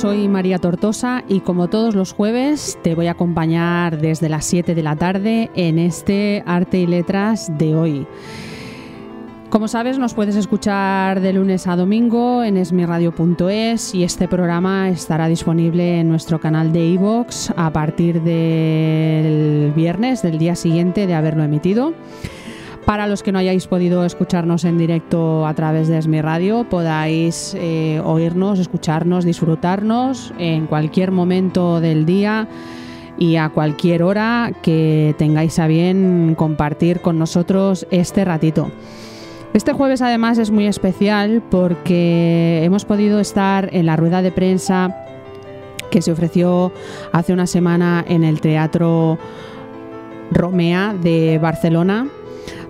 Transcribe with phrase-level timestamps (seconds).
[0.00, 4.74] soy María Tortosa y como todos los jueves te voy a acompañar desde las 7
[4.74, 8.06] de la tarde en este Arte y Letras de hoy.
[9.50, 15.28] Como sabes, nos puedes escuchar de lunes a domingo en esmiradio.es y este programa estará
[15.28, 21.42] disponible en nuestro canal de iVoox a partir del viernes del día siguiente de haberlo
[21.42, 21.92] emitido.
[22.86, 27.54] Para los que no hayáis podido escucharnos en directo a través de Esmi Radio, podáis
[27.56, 32.48] eh, oírnos, escucharnos, disfrutarnos en cualquier momento del día
[33.18, 38.70] y a cualquier hora que tengáis a bien compartir con nosotros este ratito.
[39.52, 44.96] Este jueves además es muy especial porque hemos podido estar en la rueda de prensa
[45.90, 46.72] que se ofreció
[47.12, 49.18] hace una semana en el Teatro
[50.30, 52.06] Romea de Barcelona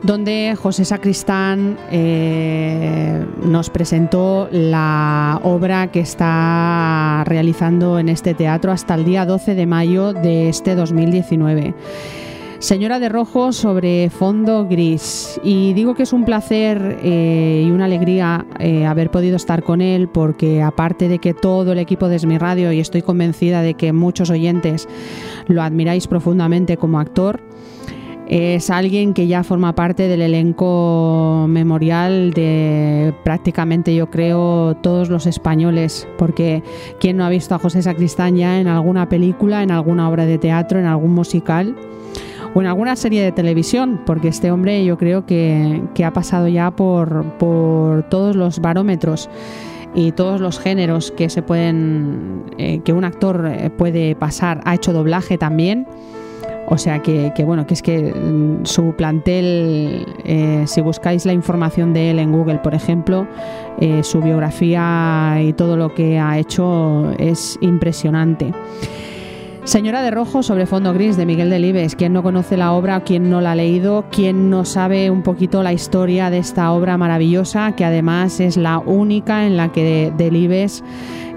[0.02, 8.94] donde José Sacristán eh, nos presentó la obra que está realizando en este teatro hasta
[8.94, 11.74] el día 12 de mayo de este 2019.
[12.60, 15.40] Señora de Rojo sobre fondo gris.
[15.42, 19.80] Y digo que es un placer eh, y una alegría eh, haber podido estar con
[19.80, 23.74] él porque aparte de que todo el equipo de Esmi Radio, y estoy convencida de
[23.74, 24.88] que muchos oyentes
[25.46, 27.40] lo admiráis profundamente como actor,
[28.30, 35.26] es alguien que ya forma parte del elenco memorial de prácticamente yo creo todos los
[35.26, 36.62] españoles, porque
[37.00, 40.38] ¿quién no ha visto a José Sacristán ya en alguna película, en alguna obra de
[40.38, 41.74] teatro, en algún musical?
[42.54, 46.70] o en alguna serie de televisión, porque este hombre yo creo que, ha pasado ya
[46.72, 49.28] por, por, todos los barómetros
[49.94, 54.60] y todos los géneros que se pueden eh, que un actor eh, puede pasar.
[54.64, 55.86] Ha hecho doblaje también.
[56.66, 61.92] O sea que, bueno, que es que mm, su plantel, eh, si buscáis la información
[61.92, 63.26] de él en Google, por ejemplo,
[63.80, 68.52] eh, su biografía y todo lo que ha hecho es impresionante.
[69.64, 71.94] Señora de Rojo sobre fondo gris de Miguel Delibes.
[71.94, 73.02] ¿Quién no conoce la obra?
[73.02, 74.06] ¿Quién no la ha leído?
[74.10, 78.78] ¿Quién no sabe un poquito la historia de esta obra maravillosa que además es la
[78.78, 80.82] única en la que Delibes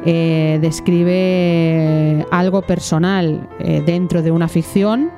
[0.05, 3.47] eh, describe algo personal
[3.85, 5.11] dentro de una ficción?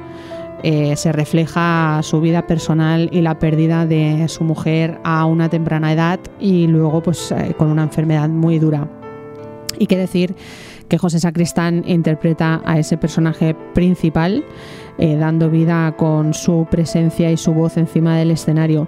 [0.68, 5.94] Eh, se refleja su vida personal y la pérdida de su mujer a una temprana
[5.94, 8.88] edad y luego pues eh, con una enfermedad muy dura.
[9.78, 10.34] Y qué decir
[10.88, 14.44] que José Sacristán interpreta a ese personaje principal,
[14.98, 18.88] eh, dando vida con su presencia y su voz encima del escenario.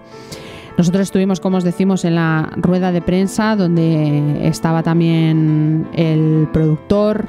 [0.77, 7.27] Nosotros estuvimos, como os decimos, en la rueda de prensa donde estaba también el productor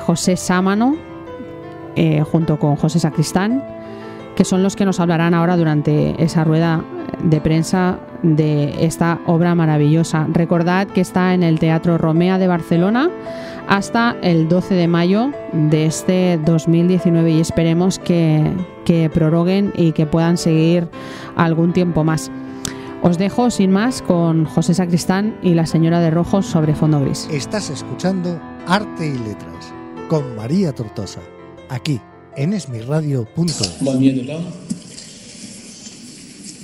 [0.00, 0.96] José Sámano,
[1.98, 3.64] eh, junto con José Sacristán,
[4.36, 6.84] que son los que nos hablarán ahora durante esa rueda
[7.22, 10.26] de prensa de esta obra maravillosa.
[10.32, 13.10] Recordad que está en el Teatro Romea de Barcelona
[13.68, 18.52] hasta el 12 de mayo de este 2019 y esperemos que,
[18.84, 20.88] que prorroguen y que puedan seguir
[21.36, 22.30] algún tiempo más.
[23.02, 27.28] Os dejo sin más con José Sacristán y la señora de Rojo sobre fondo gris.
[27.30, 29.72] Estás escuchando Arte y Letras
[30.08, 31.20] con María Tortosa
[31.68, 32.00] aquí
[32.36, 34.75] en esmirradio.es.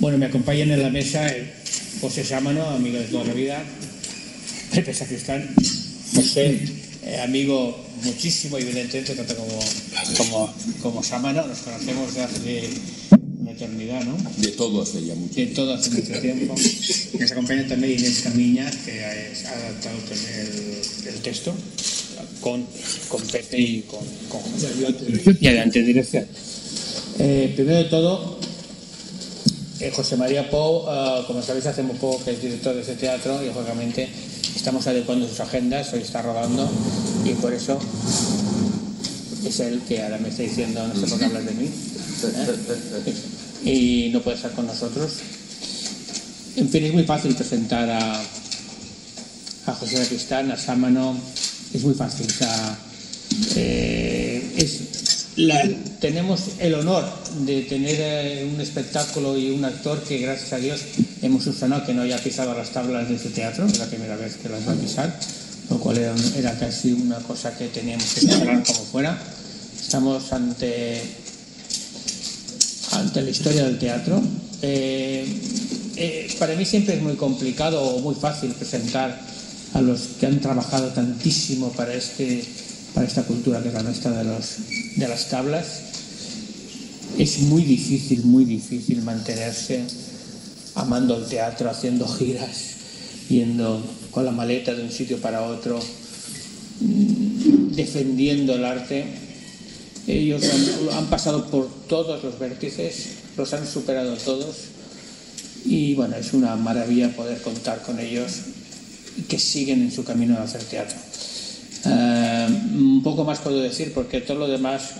[0.03, 1.33] Bueno, me acompañan en la mesa
[2.01, 3.63] José Sámano, amigo de toda la vida,
[4.75, 5.55] Pepe Sacristán,
[6.17, 6.59] José,
[7.05, 9.61] eh, amigo muchísimo, evidentemente, tanto como,
[10.17, 12.71] como, como Sámano, nos conocemos de hace
[13.39, 14.17] una eternidad, ¿no?
[14.39, 16.53] De todo hace ya mucho De todo hace mucho tiempo.
[17.21, 21.55] Nos acompaña también Inés Camiña, que ha, ha adaptado el, el texto
[22.41, 22.67] con,
[23.09, 24.67] con Pepe y con, con José.
[25.41, 26.27] Y adelante dirección.
[27.21, 28.52] Eh, primero de todo, Eh,
[29.91, 33.43] José María Pou, eh, como sabéis, hace muy poco que es director de ese teatro
[33.43, 34.09] y lógicamente
[34.55, 36.71] estamos adecuando sus agendas, hoy está rodando
[37.25, 37.79] y por eso
[39.45, 41.71] es él que ahora me está diciendo, no sé por qué hablas de mí,
[43.65, 44.09] ¿eh?
[44.09, 45.15] y no puede estar con nosotros.
[46.57, 48.21] En fin, es muy fácil presentar a,
[49.67, 51.17] a José Sacristán, a Sámano,
[51.73, 52.27] es muy fácil.
[53.57, 54.53] Eh,
[55.37, 55.69] la-
[56.01, 57.05] tenemos el honor
[57.47, 60.81] de tener eh, un espectáculo y un actor que, gracias a Dios,
[61.23, 64.37] hemos subsanado que no haya pisado las tablas de este teatro, es la primera vez
[64.37, 65.19] que las va a pisar,
[65.71, 69.19] lo cual era, era casi una cosa que teníamos que superar como fuera.
[69.81, 71.01] Estamos ante
[72.93, 74.23] ante la historia del teatro.
[74.61, 75.27] Eh,
[75.97, 79.19] eh, para mí siempre es muy complicado o muy fácil presentar
[79.75, 82.45] a los que han trabajado tantísimo para, este,
[82.95, 84.57] para esta cultura que es la nuestra de, los,
[84.97, 85.67] de las tablas.
[87.19, 89.85] Es muy difícil, muy difícil mantenerse
[90.75, 92.77] amando el teatro, haciendo giras,
[93.29, 95.79] yendo con la maleta de un sitio para otro,
[96.81, 99.05] defendiendo el arte.
[100.07, 104.57] Ellos han, han pasado por todos los vértices, los han superado todos
[105.65, 108.33] y bueno, es una maravilla poder contar con ellos
[109.29, 110.97] que siguen en su camino de hacer teatro.
[111.85, 114.95] Eh, un poco más puedo decir porque todo lo demás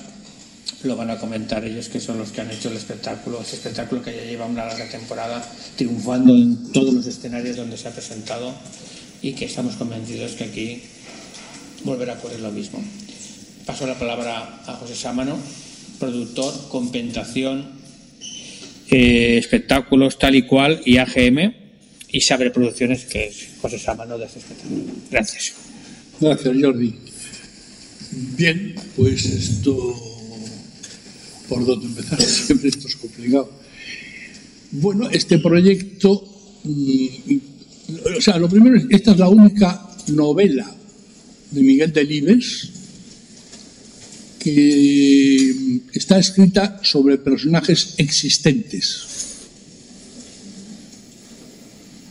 [0.83, 4.03] lo van a comentar ellos que son los que han hecho el espectáculo, ese espectáculo
[4.03, 5.45] que ya lleva una larga temporada
[5.77, 8.53] triunfando en todos los escenarios donde se ha presentado
[9.23, 10.83] y que estamos convencidos que aquí
[11.85, 12.83] volverá a ocurrir lo mismo.
[13.65, 15.39] Paso la palabra a José Sámano,
[16.01, 17.81] productor, compensación,
[18.91, 21.55] eh, espectáculos tal y cual y AGM
[22.09, 24.83] y Sabre Producciones, que es José Sámano de este espectáculo.
[25.11, 25.62] Gracias.
[26.23, 26.95] Gracias, Jordi.
[28.37, 29.97] Bien, pues esto.
[31.49, 32.23] ¿Por dónde empezar?
[32.47, 33.51] Siempre esto es complicado.
[34.71, 36.23] Bueno, este proyecto.
[36.63, 37.37] mm,
[38.19, 40.73] O sea, lo primero es: esta es la única novela
[41.51, 42.69] de Miguel Delibes
[44.39, 49.07] que está escrita sobre personajes existentes.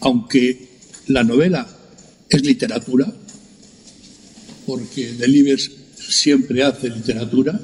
[0.02, 0.68] Aunque
[1.08, 1.66] la novela
[2.30, 3.14] es literatura,
[4.72, 7.60] porque Delibes siempre hace literatura.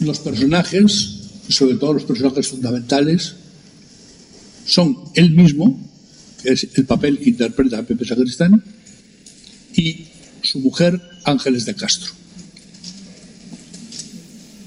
[0.00, 0.92] Los personajes,
[1.48, 3.34] sobre todo los personajes fundamentales,
[4.64, 5.76] son él mismo,
[6.40, 8.62] que es el papel que interpreta a Pepe Sacristán,
[9.74, 10.06] y
[10.42, 12.12] su mujer Ángeles de Castro.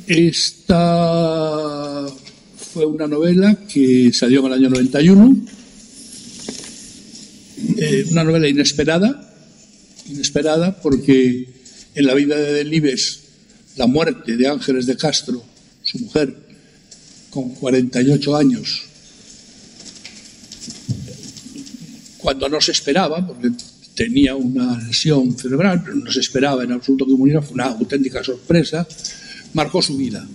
[0.08, 2.06] Esta
[2.74, 5.38] fue una novela que salió en el año 91,
[7.78, 9.31] eh, una novela inesperada,
[10.10, 11.50] inesperada porque
[11.96, 13.22] en la vida de Delibes
[13.78, 15.44] la muerte de Ángeles de Castro,
[15.84, 16.36] su mujer,
[17.30, 18.84] con 48 años,
[22.18, 23.50] cuando no se esperaba, porque
[23.96, 28.24] tenía una lesión cerebral, pero no se esperaba en absoluto que muriera, fue una auténtica
[28.24, 28.88] sorpresa,
[29.54, 30.28] marcó su vida,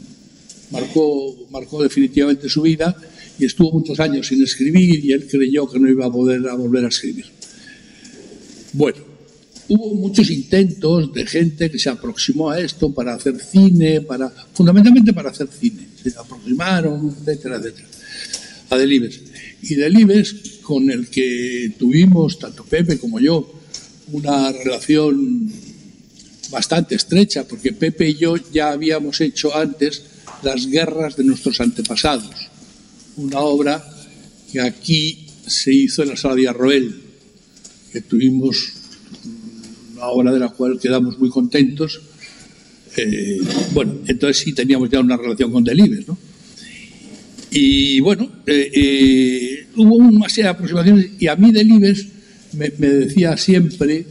[0.70, 2.96] marcó, marcó definitivamente su vida
[3.38, 6.84] y estuvo muchos años sin escribir y él creyó que no iba a poder volver
[6.86, 7.26] a escribir.
[8.72, 8.98] Bueno,
[9.68, 15.12] hubo muchos intentos de gente que se aproximó a esto para hacer cine, para fundamentalmente
[15.12, 15.88] para hacer cine.
[16.02, 17.88] Se aproximaron, etcétera, etcétera,
[18.70, 19.20] a Delibes.
[19.62, 23.52] Y Delibes, con el que tuvimos, tanto Pepe como yo,
[24.12, 25.50] una relación
[26.50, 30.02] bastante estrecha, porque Pepe y yo ya habíamos hecho antes
[30.42, 32.30] las guerras de nuestros antepasados,
[33.16, 33.84] una obra
[34.52, 37.02] que aquí se hizo en la sala de Arroel,
[37.92, 38.85] que tuvimos
[39.96, 42.00] una obra de la cual quedamos muy contentos.
[42.96, 43.40] Eh,
[43.72, 46.18] bueno, entonces sí teníamos ya una relación con Delibes, ¿no?
[47.50, 52.06] Y bueno, eh, eh, hubo una serie de aproximaciones y a mí Delibes
[52.52, 54.04] me, me decía siempre,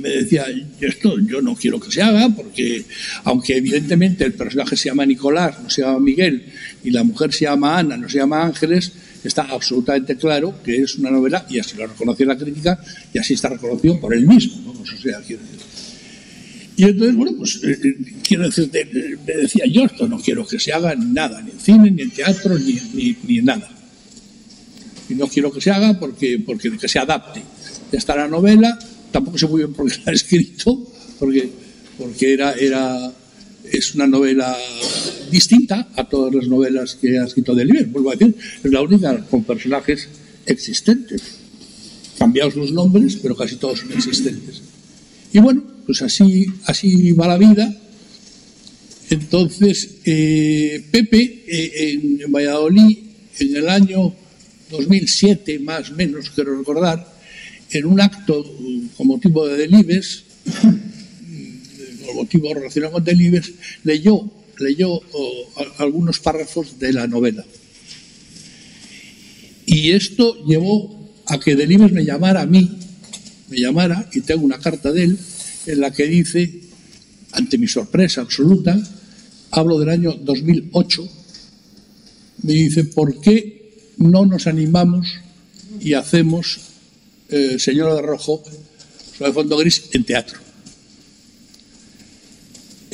[0.00, 0.46] me decía,
[0.80, 2.84] esto yo no quiero que se haga porque
[3.24, 6.44] aunque evidentemente el personaje se llama Nicolás, no se llama Miguel,
[6.82, 8.92] y la mujer se llama Ana, no se llama Ángeles,
[9.28, 12.78] está absolutamente claro que es una novela y así lo reconoció la crítica
[13.12, 14.62] y así está reconocido por él mismo.
[14.66, 15.60] Vamos, o sea, quiero decir.
[16.76, 18.84] Y entonces, bueno, pues eh, eh, quiero decirte,
[19.26, 22.10] me decía yo esto no quiero que se haga nada, ni en cine, ni en
[22.10, 23.70] teatro, ni, ni, ni en nada.
[25.08, 27.40] Y no quiero que se haga porque, porque que se adapte.
[27.90, 28.78] Ya está la novela,
[29.10, 31.48] tampoco sé muy bien por qué la ha escrito, porque,
[31.96, 33.12] porque era, era,
[33.72, 34.56] es una novela
[35.30, 37.90] distinta a todas las novelas que ha escrito Delibes.
[37.90, 40.08] Vuelvo a decir, es la única con personajes
[40.46, 41.22] existentes.
[42.18, 44.62] Cambiados los nombres, pero casi todos son existentes.
[45.32, 47.74] Y bueno, pues así, así va la vida.
[49.10, 52.98] Entonces, eh, Pepe eh, en Valladolid,
[53.38, 54.14] en el año
[54.70, 57.14] 2007, más o menos, quiero recordar,
[57.70, 58.44] en un acto
[58.96, 60.24] con motivo de Delibes,
[62.06, 63.52] con motivo relacionado con Delibes,
[63.84, 65.00] leyó, leyó
[65.78, 67.44] algunos párrafos de la novela.
[69.66, 72.78] Y esto llevó a que Delibes me llamara a mí,
[73.48, 75.18] me llamara, y tengo una carta de él,
[75.66, 76.60] en la que dice,
[77.32, 78.80] ante mi sorpresa absoluta,
[79.50, 81.08] hablo del año 2008,
[82.42, 85.06] me dice, ¿por qué no nos animamos
[85.80, 86.60] y hacemos
[87.28, 88.42] eh, Señora de Rojo
[89.18, 90.45] sobre fondo gris en teatro?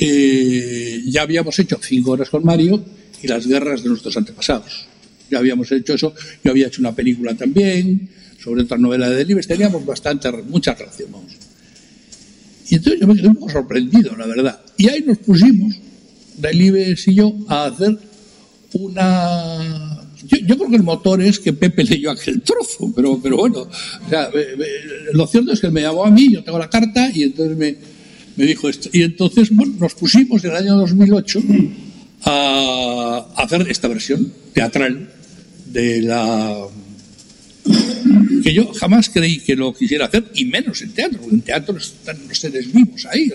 [0.05, 2.83] Eh, ya habíamos hecho cinco horas con Mario
[3.21, 4.85] y las guerras de nuestros antepasados.
[5.31, 9.47] Ya habíamos hecho eso, yo había hecho una película también sobre otra novela de Delibes,
[9.47, 11.07] teníamos bastante, mucha relación.
[12.69, 14.59] Y entonces yo me quedé un poco sorprendido, la verdad.
[14.75, 15.73] Y ahí nos pusimos,
[16.37, 17.97] Delibes y yo, a hacer
[18.73, 20.01] una...
[20.27, 24.09] Yo, creo que el motor es que Pepe leyó aquel trozo, pero, pero bueno, o
[24.09, 24.29] sea,
[25.13, 27.77] lo cierto es que me llamó a mí, yo tengo la carta, y entonces me,
[28.35, 28.89] me dijo esto.
[28.91, 31.39] Y entonces, bueno, nos pusimos en el año 2008
[32.25, 35.09] a hacer esta versión teatral
[35.67, 36.67] de la
[38.43, 41.77] que yo jamás creí que lo quisiera hacer, y menos en teatro, porque en teatro
[41.77, 43.31] están los seres vivos ahí.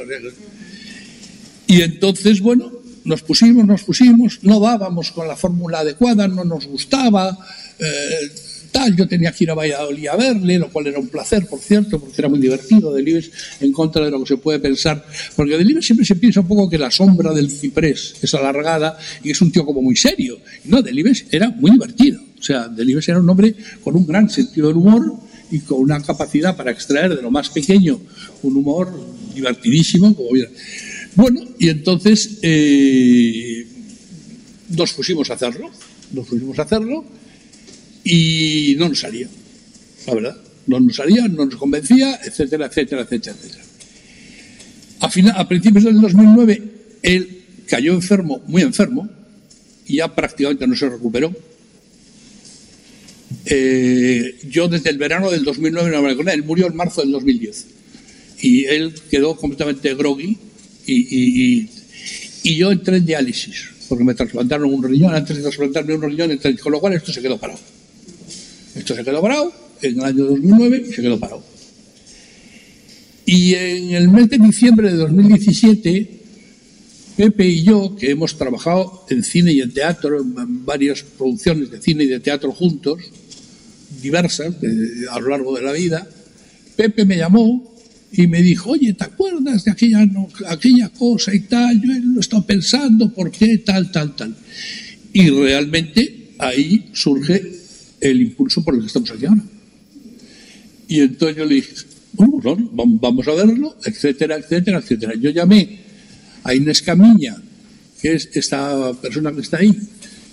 [1.66, 2.70] Y entonces, bueno,
[3.04, 7.38] nos pusimos, nos pusimos, no dábamos con la fórmula adecuada, no nos gustaba,
[7.78, 8.32] eh,
[8.70, 11.60] tal, yo tenía que ir a Valladolid a verle, lo cual era un placer, por
[11.60, 15.04] cierto, porque era muy divertido, Delibes, en contra de lo que se puede pensar,
[15.36, 19.30] porque Delibes siempre se piensa un poco que la sombra del ciprés es alargada y
[19.30, 20.38] es un tío como muy serio.
[20.64, 22.20] No, Delibes era muy divertido.
[22.38, 25.12] O sea, Delibes era un hombre con un gran sentido del humor
[25.50, 28.00] y con una capacidad para extraer de lo más pequeño
[28.42, 28.92] un humor
[29.34, 30.14] divertidísimo.
[30.14, 30.28] Como
[31.14, 33.66] Bueno, y entonces eh,
[34.70, 35.70] nos pusimos a hacerlo,
[36.12, 37.04] nos pusimos a hacerlo
[38.10, 39.28] y no nos salía,
[40.06, 40.36] la verdad.
[40.66, 43.64] No nos salía, no nos convencía, etcétera, etcétera, etcétera, etcétera.
[45.00, 46.62] A, final, a principios del 2009,
[47.02, 49.08] él cayó enfermo, muy enfermo,
[49.86, 51.34] y ya prácticamente no se recuperó
[53.44, 56.42] eh, yo desde el verano del 2009 no me con él.
[56.42, 57.66] murió en marzo del 2010.
[58.40, 60.38] Y él quedó completamente groggy
[60.86, 61.68] y,
[62.44, 65.14] yo entré en diálisis porque me trasplantaron un riñón.
[65.14, 67.58] Antes de trasplantarme un riñón, con lo cual esto se quedó parado.
[68.88, 69.52] Esto se quedó parado
[69.82, 71.44] en el año 2009 y se quedó parado.
[73.26, 76.10] Y en el mes de diciembre de 2017,
[77.14, 81.82] Pepe y yo, que hemos trabajado en cine y en teatro, en varias producciones de
[81.82, 82.98] cine y de teatro juntos,
[84.00, 84.54] diversas
[85.10, 86.08] a lo largo de la vida,
[86.74, 87.70] Pepe me llamó
[88.10, 91.78] y me dijo, oye, ¿te acuerdas de aquella, cosa y tal?
[91.82, 94.34] Yo lo he estado pensando, ¿por qué tal, tal, tal?
[95.12, 97.57] Y realmente ahí surge
[98.00, 99.42] el impulso por el que estamos aquí ahora.
[100.88, 101.74] Y entonces yo le dije,
[102.12, 102.56] bueno, pues
[103.00, 105.14] vamos a verlo, etcétera, etcétera, etcétera.
[105.14, 105.80] Yo llamé
[106.44, 107.36] a Inés Camiña,
[108.00, 109.76] que es esta persona que está ahí,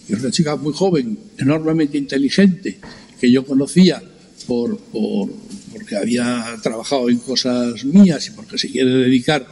[0.07, 2.79] que es una chica muy joven, enormemente inteligente,
[3.19, 4.01] que yo conocía
[4.47, 4.77] por,
[5.71, 9.45] porque había trabajado en cosas mías y porque se quiere dedicar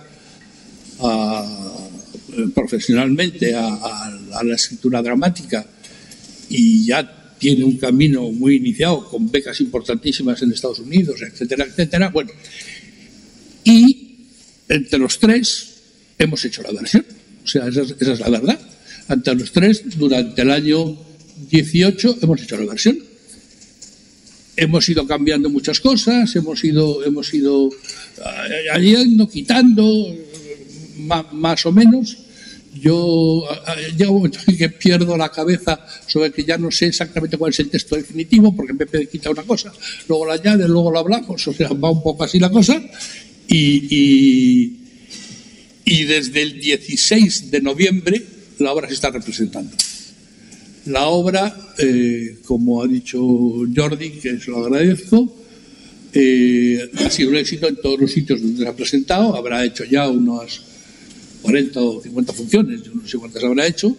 [2.54, 4.10] profesionalmente a,
[4.44, 5.66] la escritura dramática
[6.50, 12.08] y ya tiene un camino muy iniciado con becas importantísimas en Estados Unidos, etcétera, etcétera.
[12.08, 12.32] Bueno,
[13.66, 14.16] y
[14.70, 15.76] entre los tres
[16.18, 17.06] hemos hecho la versión.
[17.44, 18.58] O sea, esa es, la verdad.
[19.10, 20.98] Entre los tres, durante el año
[21.50, 22.98] 18 hemos hecho la versión
[24.56, 30.16] hemos ido cambiando muchas cosas, hemos ido, hemos ido eh, añadiendo, quitando,
[31.34, 32.20] más, o menos.
[32.80, 33.48] Yo
[33.96, 37.52] llega un momento en que pierdo la cabeza sobre que ya no sé exactamente cuál
[37.52, 39.72] es el texto definitivo, porque Pepe quita una cosa,
[40.08, 42.82] luego la añade, luego la hablamos, o sea, va un poco así la cosa.
[43.48, 44.80] Y,
[45.86, 48.24] desde el 16 de noviembre
[48.60, 49.76] la obra se está representando.
[50.86, 53.20] La obra, eh, como ha dicho
[53.76, 55.34] Jordi, que se lo agradezco,
[56.14, 59.36] eh, ha sido un éxito en todos los sitios donde se ha presentado.
[59.36, 60.62] Habrá hecho ya unas
[61.44, 63.96] 40 o 50 funciones, yo no sé cuántas habrá hecho.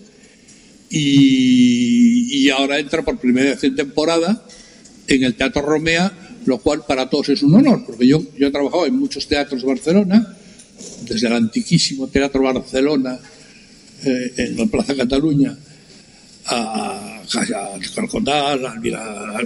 [0.91, 4.45] Y, ahora entra por primera vez en temporada
[5.09, 6.13] en el Teatro Romea,
[6.47, 9.63] lo cual para todos es un honor, porque yo, yo he trabajado en muchos teatros
[9.63, 10.37] de Barcelona,
[11.09, 13.19] desde el antiquísimo Teatro Barcelona,
[14.05, 15.57] eh, en la Plaza Cataluña,
[16.47, 17.75] a, a, a,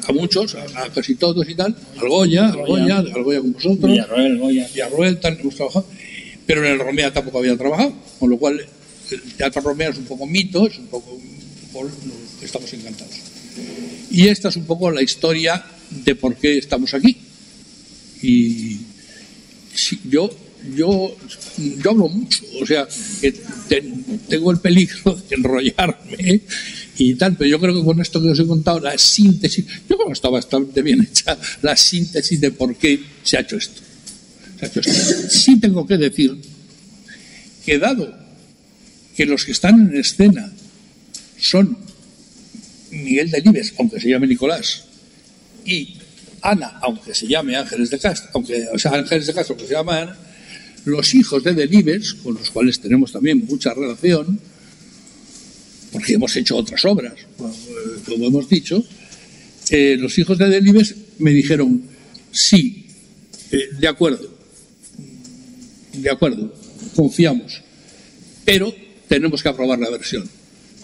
[0.09, 3.90] a, muchos, a, casi todos y tal, al Goya, al Goya, al Goya con vosotros,
[3.90, 4.69] Villarroel, Goya.
[4.69, 5.87] Villarroel, tal, hemos trabajado,
[6.49, 8.67] pero en el Romea tampoco había trabajado, con lo cual
[9.11, 11.21] el Teatro Romeo es un poco mito, es un poco,
[12.40, 13.17] estamos encantados.
[14.11, 17.19] Y esta es un poco la historia de por qué estamos aquí.
[18.23, 18.78] Y
[20.09, 20.35] yo,
[20.75, 21.14] yo,
[21.83, 22.88] yo hablo mucho, o sea,
[24.26, 26.40] tengo el peligro de enrollarme
[26.97, 29.97] y tal, pero yo creo que con esto que os he contado, la síntesis, yo
[29.97, 33.83] creo que está bastante bien hecha la síntesis de por qué se ha hecho esto.
[35.31, 36.37] Sí tengo que decir
[37.65, 38.12] que dado
[39.17, 40.50] que los que están en escena
[41.38, 41.77] son
[42.91, 44.85] Miguel Delibes, aunque se llame Nicolás,
[45.65, 45.97] y
[46.41, 48.31] Ana, aunque se llame Ángeles de Castro,
[48.73, 50.19] o sea, Ángeles de Castro, se llama Ana,
[50.85, 54.41] los hijos de Delibes, con los cuales tenemos también mucha relación,
[55.93, 57.15] porque hemos hecho otras obras,
[58.07, 58.85] como hemos dicho,
[59.71, 61.83] eh, los hijos de Delibes me dijeron,
[62.31, 62.87] sí,
[63.50, 64.38] eh, de acuerdo,
[66.02, 66.52] de acuerdo,
[66.95, 67.62] confiamos,
[68.45, 68.73] pero
[69.09, 70.28] tenemos que aprobar la versión.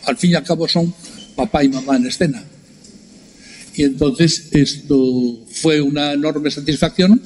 [0.05, 0.95] Al fin y al cabo son
[1.35, 2.45] papá y mamá en escena.
[3.77, 7.21] Y entonces esto fue una enorme satisfacción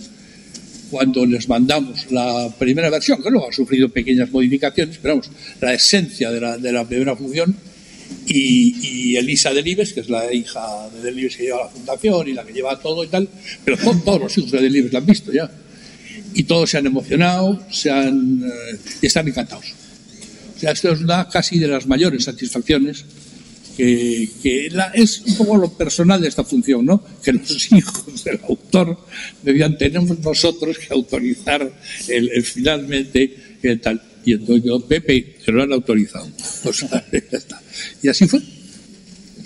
[0.91, 5.21] cuando les mandamos la primera versión, que luego ha sufrido pequeñas modificaciones, pero
[5.61, 7.55] la esencia de la, primera función,
[8.27, 12.45] y, Elisa Delibes, que es la hija de Delibes que lleva la fundación y la
[12.45, 13.29] que lleva todo y tal,
[13.65, 15.51] pero todos los hijos de Delibes la han visto ya.
[16.35, 19.67] Y todos se han emocionado, se han, eh, y están encantados.
[20.57, 23.05] O sea, esto es una casi de las mayores satisfacciones
[23.79, 27.03] que, es un poco lo personal de esta función, ¿no?
[27.23, 28.99] Que los hijos del autor
[29.43, 31.71] debían, tenemos nosotros que autorizar
[32.09, 34.03] el, finalmente el tal.
[34.25, 36.29] Y entonces yo, Pepe, que lo han autorizado.
[36.65, 37.63] O sea, ya está.
[38.03, 38.41] Y así fue.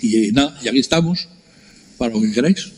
[0.01, 1.27] Y nada, y aquí estamos,
[1.97, 2.71] para lo que queráis.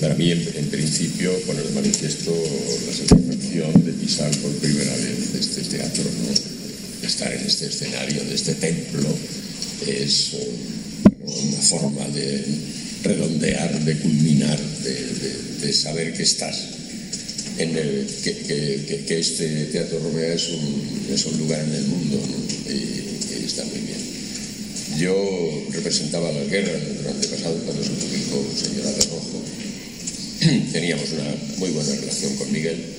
[0.00, 2.32] Para mí, en, principio, poner de manifiesto
[2.86, 6.56] la satisfacción de pisar por primera vez este teatro, ¿no?
[7.06, 9.08] estar en este escenario de este templo
[9.86, 10.32] es
[11.22, 12.44] una forma de
[13.02, 16.56] redondear, de culminar, de, saber que estás
[17.58, 22.22] en el que, este Teatro Romea es un, lugar en el mundo
[22.68, 24.15] y, está muy bien.
[24.98, 25.14] Yo
[25.72, 29.42] representaba la guerra durante pasado cuando se publicó Señora de Rojo.
[30.72, 32.96] Teníamos una muy buena relación con Miguel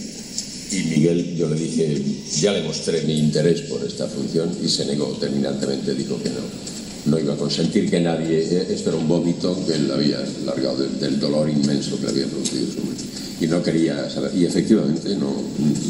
[0.72, 2.02] y Miguel, yo le dije,
[2.42, 6.68] ya le mostré mi interés por esta función y se negó terminantemente, dijo que no.
[7.06, 10.86] No iba a consentir que nadie, eh, esto era un vómito que él había largado
[10.86, 13.04] del, dolor inmenso que le había producido su muerte.
[13.40, 14.32] Y no quería saber.
[14.36, 15.32] Y efectivamente, no,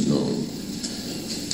[0.09, 0.56] no.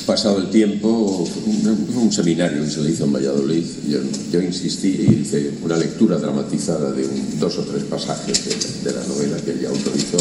[0.06, 4.00] Pasado el tiempo, un, un seminario que se le hizo en Valladolid, yo,
[4.32, 7.08] yo insistí y hice una lectura dramatizada de
[7.40, 10.18] dos o tres pasajes de, de la novela que él ya autorizó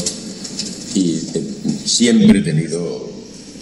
[0.94, 1.44] y eh,
[1.84, 3.10] siempre he tenido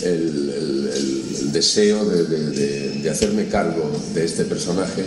[0.03, 5.03] el, deseo de, hacerme cargo de este personaje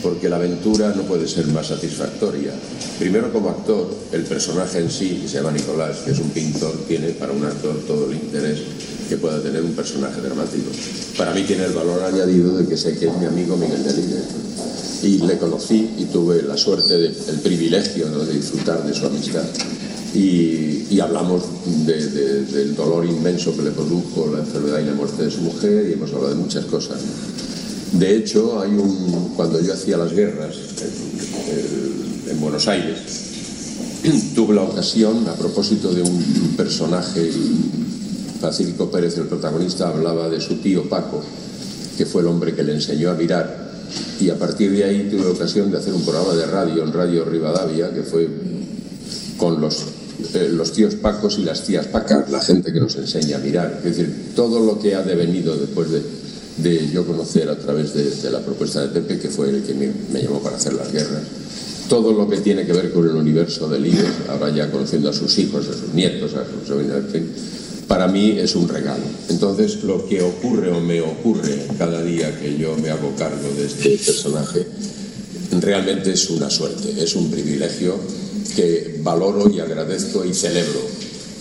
[0.00, 2.52] porque la aventura no puede ser más satisfactoria.
[3.00, 6.72] Primero como actor, el personaje en sí, que se llama Nicolás, que es un pintor,
[6.86, 8.60] tiene para un actor todo el interés
[9.08, 10.70] que pueda tener un personaje dramático.
[11.16, 14.22] Para mí tiene el valor añadido de que sé que es mi amigo Miguel Delille
[15.02, 19.44] y le conocí y tuve la suerte, el privilegio de disfrutar de su amistad
[20.14, 21.44] y, hablamos
[21.86, 25.92] del dolor inmenso que le produjo la enfermedad y la muerte de su mujer y
[25.92, 26.98] hemos hablado de muchas cosas.
[27.92, 30.56] De hecho, hay un, cuando yo hacía las guerras
[32.30, 32.98] en, Buenos Aires,
[34.34, 37.30] tuve la ocasión, a propósito de un personaje,
[38.40, 41.22] Pacífico Pérez, el protagonista, hablaba de su tío Paco,
[41.96, 43.68] que fue el hombre que le enseñó a mirar,
[44.20, 47.24] y a partir de ahí tuve ocasión de hacer un programa de radio en Radio
[47.24, 48.28] Rivadavia, que fue
[49.36, 49.86] con los
[50.34, 53.80] eh, los tíos Pacos y las tías Pacas, la gente que nos enseña a mirar.
[53.84, 56.02] Es decir, todo lo que ha devenido después de,
[56.56, 60.22] de yo conocer a través de, la propuesta de Pepe, que fue el que me,
[60.22, 61.22] llamó para hacer las guerras,
[61.88, 65.12] todo lo que tiene que ver con el universo del libro, ahora ya conociendo a
[65.12, 67.30] sus hijos, a sus nietos, a sus sobrinos, en fin,
[67.88, 69.04] para mí es un regalo.
[69.30, 73.66] Entonces, lo que ocurre o me ocurre cada día que yo me hago cargo de
[73.66, 74.66] este personaje,
[75.60, 77.96] realmente es una suerte, es un privilegio
[78.54, 80.80] que valoro y agradezco y celebro,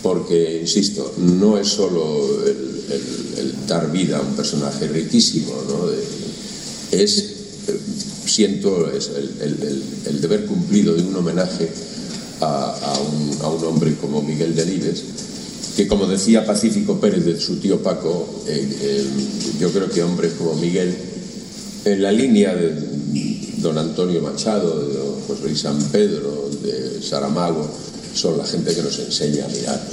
[0.01, 5.89] porque, insisto, no es solo el, dar vida a un personaje riquísimo, ¿no?
[6.91, 7.17] es,
[7.67, 7.77] eh,
[8.25, 11.69] siento, el, deber cumplido de un homenaje
[12.39, 15.03] a, un, hombre como Miguel Delibes,
[15.77, 19.05] que como decía Pacífico Pérez de su tío Paco, eh, eh,
[19.59, 20.93] yo creo que hombres como Miguel,
[21.85, 22.73] en la línea de
[23.57, 27.69] don Antonio Machado, de don José Luis San Pedro, de Saramago,
[28.13, 29.87] son la gente que nos enseña a mirar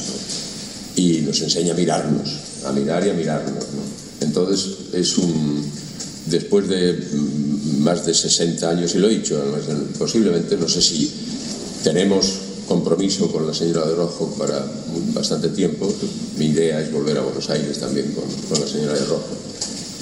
[0.96, 2.30] y nos enseña a mirarnos
[2.64, 3.64] a mirar y a mirarnos.
[3.74, 4.26] ¿no?
[4.26, 5.70] Entonces es un,
[6.26, 9.42] después de mm, más de 60 años, y lo he dicho,
[9.98, 11.12] posiblemente, no sé si
[11.82, 12.43] tenemos
[12.74, 14.66] compromiso con la señora de Rojo para
[15.14, 15.92] bastante tiempo.
[16.38, 19.34] Mi idea es volver a Buenos Aires también con, con la señora de Rojo.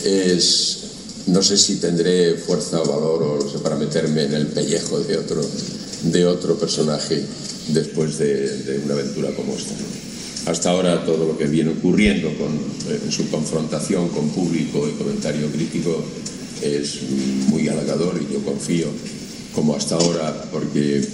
[0.04, 0.78] Es,
[1.26, 5.18] no sé si tendré fuerza valor o no sé, para meterme en el pellejo de
[5.18, 5.42] otro,
[6.04, 7.22] de otro personaje
[7.68, 9.74] después de, de una aventura como esta.
[10.46, 12.58] Hasta ahora todo lo que viene ocurriendo con,
[13.12, 16.02] su confrontación con público y comentario crítico
[16.62, 17.02] es
[17.48, 18.86] muy halagador y yo confío,
[19.54, 21.04] como hasta ahora, porque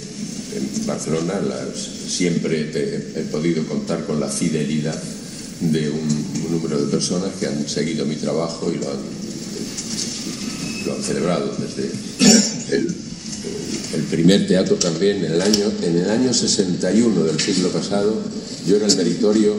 [0.55, 1.41] en Barcelona
[1.75, 2.71] siempre
[3.15, 4.99] he podido contar con la fidelidad
[5.61, 5.99] de un,
[6.45, 9.19] un, número de personas que han seguido mi trabajo y lo han,
[11.03, 11.91] celebrado desde
[12.75, 12.95] el,
[13.93, 18.15] el, primer teatro también en el año en el año 61 del siglo pasado.
[18.67, 19.55] Yo era el meritorio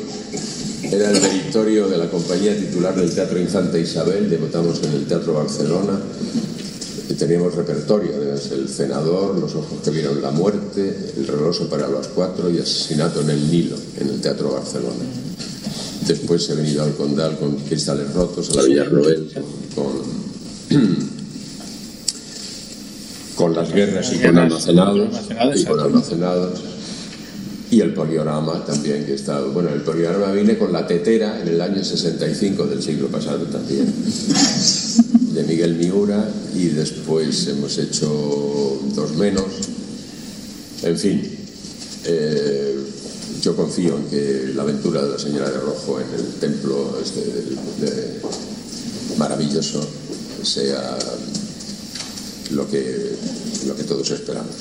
[0.83, 5.35] era el meritorio de la compañía titular del Teatro Infanta Isabel debutamos en el Teatro
[5.35, 6.01] Barcelona
[7.15, 12.51] teníamos repertorio, el cenador, los ojos que vieron la muerte, el reloj para las cuatro
[12.51, 15.05] y asesinato en el Nilo, en el Teatro Barcelona.
[16.07, 19.31] Después he venido al Condal con Cristales Rotos, a la Villarroel,
[19.75, 19.93] con,
[23.37, 25.09] con las guerras y con almacenados,
[25.55, 26.61] y con almacenados.
[27.71, 29.53] Y el poliorama también, que he estado.
[29.53, 33.95] Bueno, el poliorama vine con la tetera en el año 65 del siglo pasado también
[35.41, 39.45] de Miguel Miura y después hemos hecho dos menos.
[40.83, 41.23] En fin,
[42.05, 42.77] eh,
[43.43, 47.21] yo confío en que la aventura de la señora de Rojo en el templo este
[47.21, 48.21] de, de,
[49.17, 49.81] maravilloso
[50.43, 50.99] sea
[52.53, 53.17] lo que,
[53.67, 54.57] lo que todos esperamos.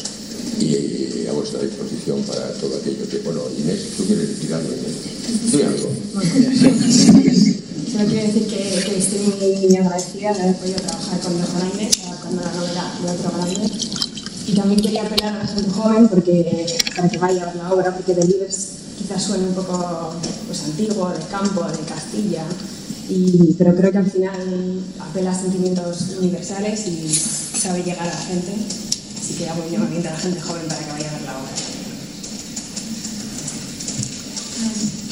[0.59, 3.19] Y a vuestra disposición para todo aquello que...
[3.19, 4.95] Bueno, Inés, ¿tú quieres decir algo, Inés?
[5.51, 5.89] Sí, algo.
[7.91, 11.49] Solo quiero decir que, que estoy muy, muy, agradecida de haber podido trabajar con dos
[11.56, 13.71] grandes, cuando la novela de otro grande.
[14.45, 17.73] Y también quería apelar a la gente joven porque, para que vaya a ver la
[17.73, 20.13] obra, porque Delibes quizás suene un poco
[20.45, 22.43] pues, antiguo, de campo, de Castilla,
[23.10, 28.21] y, pero creo que al final apela a sentimientos universales y sabe llegar a la
[28.21, 28.54] gente.
[29.19, 31.38] Así que hago un llamamiento a la gente joven para que vaya a ver la
[31.38, 31.52] obra.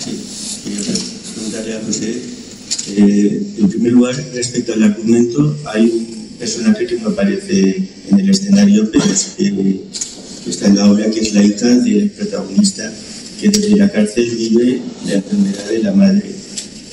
[0.03, 0.81] Sí, quería
[1.33, 2.36] preguntarle a José
[2.95, 8.29] eh, en primer lugar, respecto al argumento, hay un personaje que no aparece en el
[8.29, 12.93] escenario, pero que está en la obra, que es la hija del protagonista,
[13.41, 16.31] que desde la cárcel vive la enfermedad de la madre.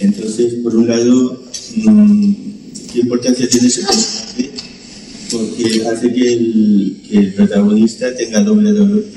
[0.00, 1.44] Entonces, por un lado,
[1.76, 2.32] mmm,
[2.92, 4.50] ¿qué importancia tiene ese personaje?
[5.30, 8.72] Porque hace que el, protagonista tenga doble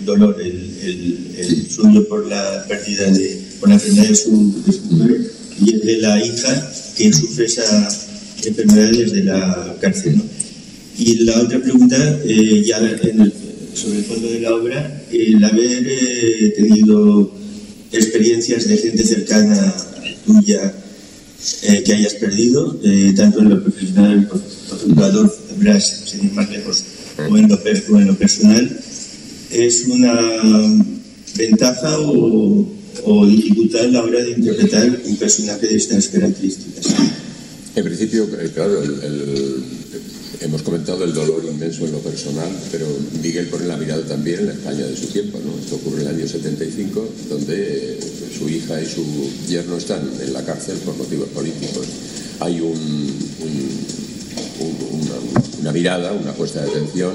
[0.06, 5.37] dolor, el, el, suyo por la pérdida de, por enfermedad de su, de su madre
[5.60, 7.88] y el de la hija que sufre esa
[8.46, 10.18] enfermedad desde la cárcel.
[10.18, 10.24] ¿no?
[10.98, 13.34] Y la otra pregunta, eh, ya el,
[13.74, 17.32] sobre el fondo de la obra, el haber eh, tenido
[17.92, 19.76] experiencias de gente cercana
[20.26, 20.74] tuya
[21.64, 22.80] eh, que hayas perdido,
[23.16, 24.42] tanto en lo profesional, por
[26.34, 26.84] más lejos,
[27.30, 28.80] o en, lo, o en lo personal,
[29.52, 30.12] ¿es una
[31.38, 36.96] ventaja o, o dificultad a la hora de interpretar un personaje de estas características?
[37.76, 39.64] En principio, eh, claro, el,
[40.42, 42.88] hemos comentado el dolor inmenso en lo personal, pero
[43.22, 45.40] Miguel pone la mirada también en la España de su tiempo.
[45.44, 45.58] ¿no?
[45.60, 48.00] Esto ocurre en el año 75, donde
[48.38, 49.04] su hija y su
[49.48, 51.86] yerno están en la cárcel por motivos políticos.
[52.40, 53.14] Hay un,
[54.60, 55.16] una,
[55.62, 57.14] una mirada, una puesta de atención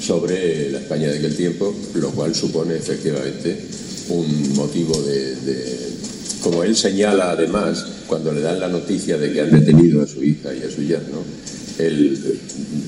[0.00, 3.58] sobre la España de aquel tiempo, lo cual supone efectivamente
[4.10, 5.36] un motivo de,
[6.42, 10.22] como él señala además, cuando le dan la noticia de que han detenido a su
[10.22, 11.18] hija y a su yerno,
[11.78, 12.38] él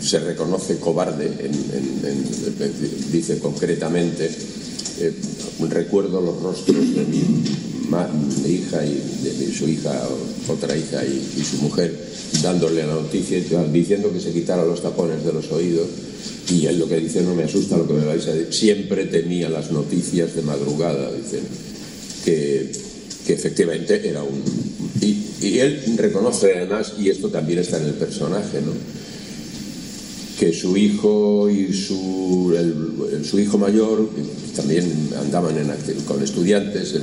[0.03, 1.31] se reconoce cobarde,
[3.11, 4.31] dice concretamente,
[5.01, 5.13] eh,
[5.71, 7.23] recuerdo los rostros de mi,
[8.49, 9.93] hija y de su hija,
[10.49, 11.95] otra hija y, y, su mujer,
[12.43, 13.39] dándole la noticia,
[13.73, 15.87] diciendo que se quitara los tapones de los oídos
[16.51, 18.53] y él lo que dice no me asusta lo que me vais a decir.
[18.53, 21.41] Siempre tenía las noticias de madrugada, dicen,
[22.25, 22.71] que,
[23.27, 24.43] que efectivamente era un...
[25.01, 28.73] Y, él reconoce además, y esto también está en el personaje, ¿no?
[30.39, 32.57] que su hijo y su,
[33.25, 34.09] su hijo mayor
[34.57, 35.69] también andaban en,
[36.05, 36.95] con estudiantes,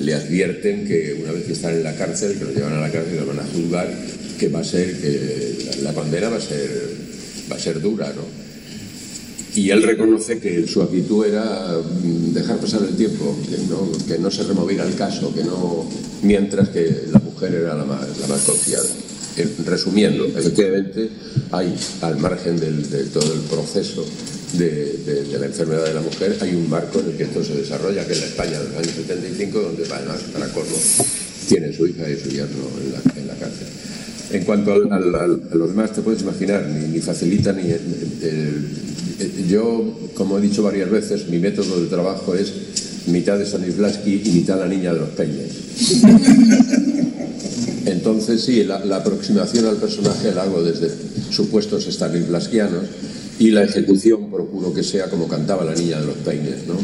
[0.00, 2.90] le, advierten que una vez que están en la cárcel, que lo llevan a la
[2.90, 3.92] cárcel y lo van a juzgar,
[4.38, 6.70] que va a ser, que la, la condena va a ser,
[7.50, 8.49] va a ser dura, ¿no?
[9.54, 11.76] Y él reconoce que su actitud era
[12.32, 15.88] dejar pasar el tiempo, que no, que no se removiera el caso, que no,
[16.22, 18.86] mientras que la mujer era la más, la más confiada.
[19.36, 21.08] Eh, Resumiendo, efectivamente,
[21.52, 22.70] hay, al margen de,
[23.12, 24.04] todo el proceso
[24.54, 28.06] de, la enfermedad de la mujer, hay un marco en el que esto se desarrolla,
[28.06, 30.76] que es la España de los años 75, donde además, para colmo,
[31.48, 32.64] tiene su hija y su yerno
[33.16, 33.66] en la, cárcel.
[34.32, 37.70] En cuanto a los demás, te puedes imaginar, ni, facilita ni...
[37.70, 37.80] el-
[38.22, 38.90] el-
[39.48, 42.52] yo, como he dicho varias veces, mi método de trabajo es
[43.06, 45.52] mitad de Stanislavski y mitad la niña de los peines.
[47.86, 50.90] Entonces, sí, la, la aproximación al personaje la hago desde
[51.30, 52.84] supuestos stanislavskianos
[53.38, 56.74] y la ejecución procuro que sea como cantaba la niña de los peines, ¿no?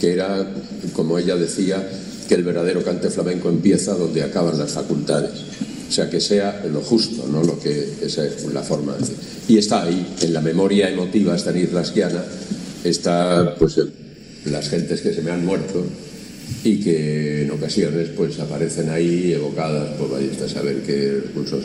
[0.00, 0.46] que era,
[0.92, 1.82] como ella decía,
[2.28, 5.30] que el verdadero cante flamenco empieza donde acaban las facultades.
[5.94, 7.44] Sea, que sea lo justo, ¿no?
[7.44, 8.96] Lo que, esa es la forma.
[9.46, 12.20] Y está ahí, en la memoria emotiva stanislavskiana,
[12.82, 13.78] está pues
[14.46, 15.84] las gentes que se me han muerto
[16.64, 21.64] y que en ocasiones pues aparecen ahí evocadas por vaya usted a saber qué recursos.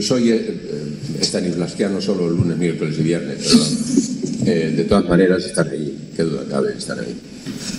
[0.00, 5.44] Soy eh, eh, stanislavskiano solo el lunes, miércoles y viernes, pero eh, de todas maneras
[5.44, 7.14] están ahí, qué duda cabe, están ahí.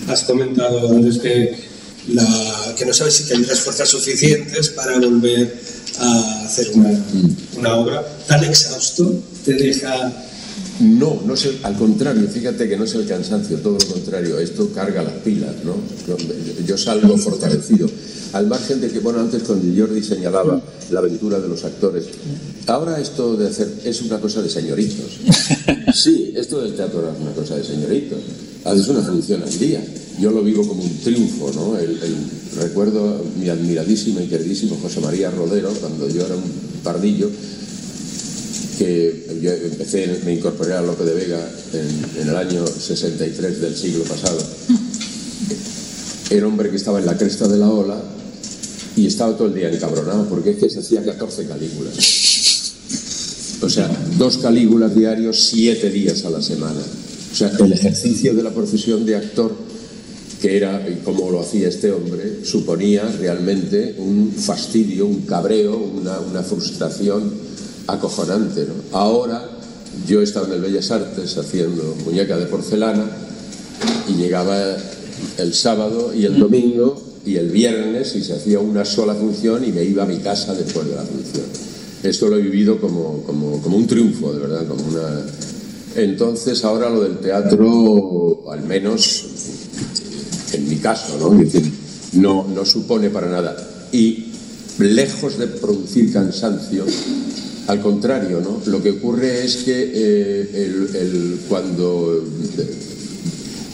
[0.07, 1.53] Has comentado antes que,
[2.07, 5.53] la, que no sabes si tendrás fuerzas suficientes para volver
[5.99, 6.91] a hacer una,
[7.57, 8.05] una obra.
[8.27, 9.13] ¿Tan exhausto
[9.45, 10.25] te deja
[10.79, 14.39] No, no es el- al contrario, fíjate que no es el cansancio, todo lo contrario,
[14.39, 15.75] esto carga las pilas, ¿no?
[16.65, 17.89] Yo salgo fortalecido.
[18.31, 22.05] Al margen de que, bueno, antes cuando Jordi señalaba la aventura de los actores,
[22.67, 25.11] ahora esto de hacer es una cosa de señoritos.
[25.93, 28.19] Sí, esto del teatro es una cosa de señoritos.
[28.65, 29.83] Haces una función al día.
[30.19, 31.77] Yo lo vivo como un triunfo, ¿no?
[31.77, 36.43] El, el- recuerdo mi admiradísimo y queridísimo José María Rodero, cuando yo era un
[36.83, 37.29] pardillo,
[38.77, 44.03] que yo empecé, me incorporé a Lope de Vega en, el año 63 del siglo
[44.03, 44.39] pasado.
[46.29, 48.01] Era hombre que estaba en la cresta de la ola
[48.95, 51.93] y estaba todo el día encabronado porque es que se hacía 14 calígulas.
[53.61, 56.81] O sea, dos calígulas diarios, siete días a la semana.
[57.39, 59.55] Sea, el ejercicio de la profesión de actor,
[60.41, 66.43] que era como lo hacía este hombre, suponía realmente un fastidio, un cabreo, una, una
[66.43, 67.31] frustración
[67.87, 68.65] acojonante.
[68.65, 68.97] ¿no?
[68.97, 69.41] Ahora,
[70.05, 73.05] yo estaba en el Bellas Artes haciendo muñeca de porcelana
[74.09, 74.75] y llegaba
[75.37, 79.71] el sábado y el domingo y el viernes y se hacía una sola función y
[79.71, 81.45] me iba a mi casa después de la función.
[82.03, 85.25] Esto lo he vivido como, como, como un triunfo, de verdad, como una...
[85.95, 89.25] Entonces ahora lo del teatro, al menos
[90.53, 91.17] en mi caso,
[92.13, 92.45] ¿no?
[92.47, 93.55] No, supone para nada.
[93.91, 94.25] Y
[94.79, 96.85] lejos de producir cansancio,
[97.67, 98.61] al contrario, ¿no?
[98.71, 102.23] Lo que ocurre es que eh, cuando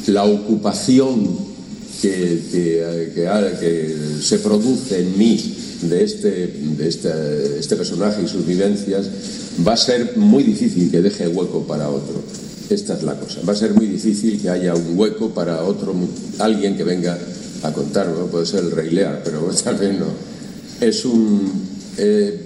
[0.08, 1.56] la ocupación
[2.02, 2.42] que,
[4.22, 9.06] se produce en mí de, este, de este personaje y sus vivencias,
[9.66, 12.22] va a ser muy difícil que deje hueco para otro.
[12.70, 13.42] Esta es la cosa.
[13.48, 15.94] Va a ser muy difícil que haya un hueco para otro,
[16.40, 17.18] alguien que venga
[17.64, 18.28] a contarlo.
[18.28, 20.08] Puede ser el Rey Lear, pero tal vez no.
[20.82, 21.52] Es un...
[21.98, 22.42] eh,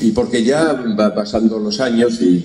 [0.00, 2.44] y porque ya va pasando los años y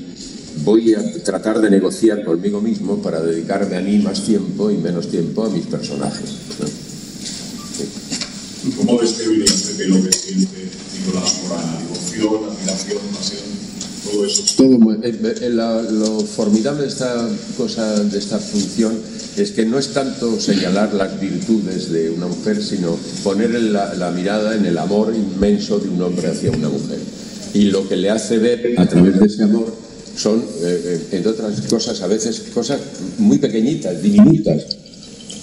[0.63, 5.10] voy a tratar de negociar conmigo mismo para dedicarme a mí más tiempo y menos
[5.10, 6.51] tiempo a mis personajes.
[8.63, 8.76] ¿No?
[8.78, 10.69] ¿Cómo describirías Pepe lo que siente
[11.00, 11.80] Nicolás Morán?
[11.84, 13.41] Devoción, admiración, pasión,
[14.04, 14.43] todo eso.
[15.04, 18.97] Eh, eh, la- lo formidable de esta cosa, de esta función,
[19.38, 24.56] es que no es tanto señalar las virtudes de una mujer, sino poner la, mirada
[24.56, 27.00] en el amor inmenso de un hombre hacia una mujer.
[27.54, 29.74] Y lo que le hace ver a través de ese amor
[30.17, 30.43] son, eh,
[30.86, 32.80] eh, entre otras cosas, a veces cosas
[33.17, 34.63] muy pequeñitas, diminutas,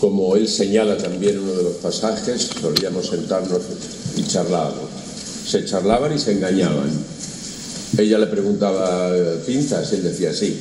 [0.01, 3.63] como él señala también en uno de los pasajes, solíamos sentarnos
[4.17, 4.89] y charlábamos.
[5.47, 6.91] Se charlaban y se engañaban.
[7.97, 9.13] Ella le preguntaba
[9.47, 10.57] pinzas, él decía sí.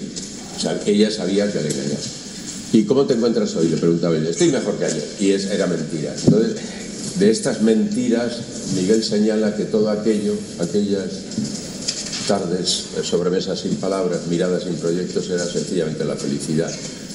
[0.55, 1.99] O sea, ella sabía que le engañaba.
[2.73, 3.69] ¿Y cómo te encuentras hoy?
[3.69, 4.29] Le preguntaba ella.
[4.29, 5.05] Estoy mejor que ayer.
[5.19, 6.13] Y es, era mentira.
[6.23, 6.55] Entonces,
[7.19, 8.37] de estas mentiras,
[8.75, 11.09] Miguel señala que todo aquello, aquellas
[12.27, 16.71] tardes, eh, sobremesas sin palabras, miradas sin proyectos, era sencillamente la felicidad.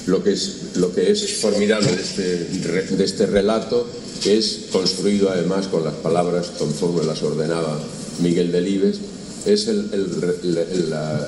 [0.06, 3.86] Lo que es, lo que es formidable de este, de este relato
[4.24, 7.78] es construido además con las palabras conforme las ordenaba
[8.20, 8.98] Miguel Delibes,
[9.46, 10.58] es el, el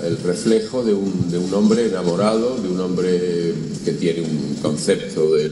[0.05, 5.35] el- reflejo de un, de un hombre enamorado, de un hombre que tiene un concepto
[5.35, 5.51] de,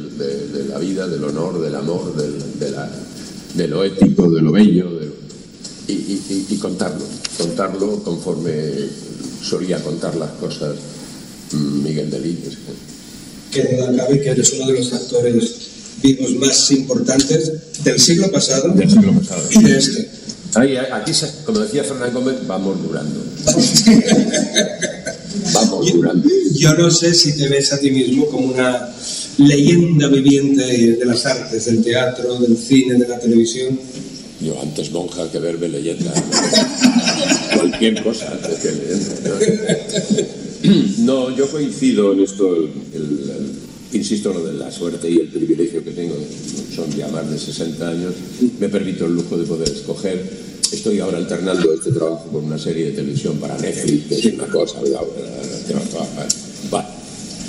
[0.68, 2.90] la vida, del honor, del amor, del- de, la-
[3.54, 4.88] de lo ético, de lo bello,
[5.88, 7.04] y- y- y contarlo,
[7.38, 8.70] contarlo conforme
[9.42, 10.76] solía contar las cosas
[11.52, 12.58] mm, Miguel Delibes.
[13.52, 15.54] Que duda cabe que eres uno de los actores
[16.02, 17.52] vivos más importantes
[17.84, 19.42] del siglo pasado, del siglo pasado.
[19.50, 20.08] y de este.
[20.54, 21.12] Ahí, aquí,
[21.46, 23.24] como decía Fernán Gómez, vamos durando.
[25.54, 26.28] vamos durando.
[26.54, 28.92] Yo no sé si te ves a ti mismo como una
[29.38, 33.78] leyenda viviente de las artes, del teatro, del cine, de la televisión.
[34.40, 36.12] Yo antes monja que verme leyenda.
[37.54, 39.12] Cualquier cosa antes que leyenda.
[40.98, 41.34] ¿no?
[41.34, 42.68] yo coincido en esto,
[43.92, 46.14] insisto, lo de la suerte y el privilegio que tengo,
[46.74, 48.14] son ya más de 60 años,
[48.58, 50.52] me permito el lujo de poder escoger.
[50.72, 54.46] Estoy ahora alternando este trabajo con una serie de televisión para Netflix, que es una
[54.46, 54.80] cosa,
[56.72, 56.98] va,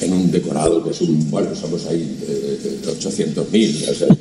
[0.02, 2.18] en un decorado que es un, bueno, somos ahí
[2.86, 4.18] 800.000, eh,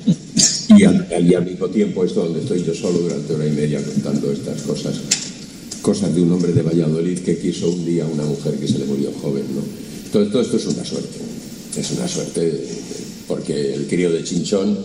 [0.79, 3.83] y, al, y al mismo tiempo esto donde estoy yo solo durante una y media
[3.83, 4.95] contando estas cosas
[5.83, 8.79] cosas de un hombre de Valladolid que quiso un día a una mujer que se
[8.79, 9.63] le murió joven, ¿no?
[10.13, 11.19] Todo esto es una suerte,
[11.77, 12.69] es una suerte
[13.27, 14.79] porque el crío de Chinchón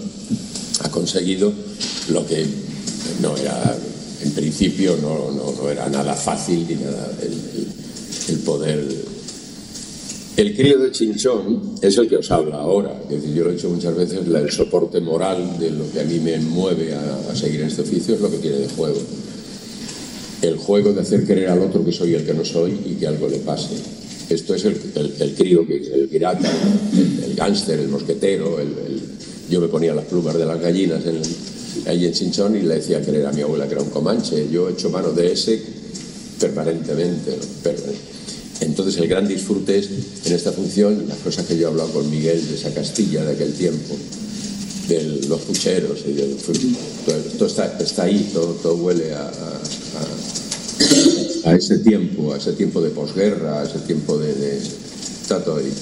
[0.81, 1.51] ha conseguido
[2.09, 2.45] lo que
[3.21, 3.77] no era,
[4.23, 7.11] en principio no, no, era nada fácil ni nada
[8.29, 8.85] el, poder...
[10.37, 13.01] El crío de Chinchón es el que os habla ahora.
[13.09, 16.03] Es decir, yo lo he dicho muchas veces, el soporte moral de lo que a
[16.03, 18.99] mí me mueve a, a seguir en este oficio es lo que tiene de juego
[20.41, 23.07] el juego de hacer creer al otro que soy el que no soy y que
[23.07, 23.75] algo le pase.
[24.29, 24.75] Esto es el,
[25.19, 26.51] el, crío, el pirata,
[27.23, 28.57] el, gángster, el mosquetero.
[29.49, 31.01] yo me ponía las plumas de las gallinas
[31.85, 34.47] ahí en Chinchón y le decía creer a mi abuela que era un comanche.
[34.51, 35.61] Yo he hecho mano de ese
[36.39, 37.37] permanentemente.
[38.59, 39.89] Entonces el gran disfrute es
[40.25, 43.33] en esta función, las cosas que yo he hablado con Miguel de esa Castilla de
[43.33, 43.95] aquel tiempo,
[44.89, 46.35] de los pucheros y del
[47.37, 49.31] todo, está, está, ahí, todo, todo huele a
[51.57, 54.33] ese tiempo, a ese tiempo de posguerra, a ese tiempo de...
[54.33, 55.73] de está todo ahí.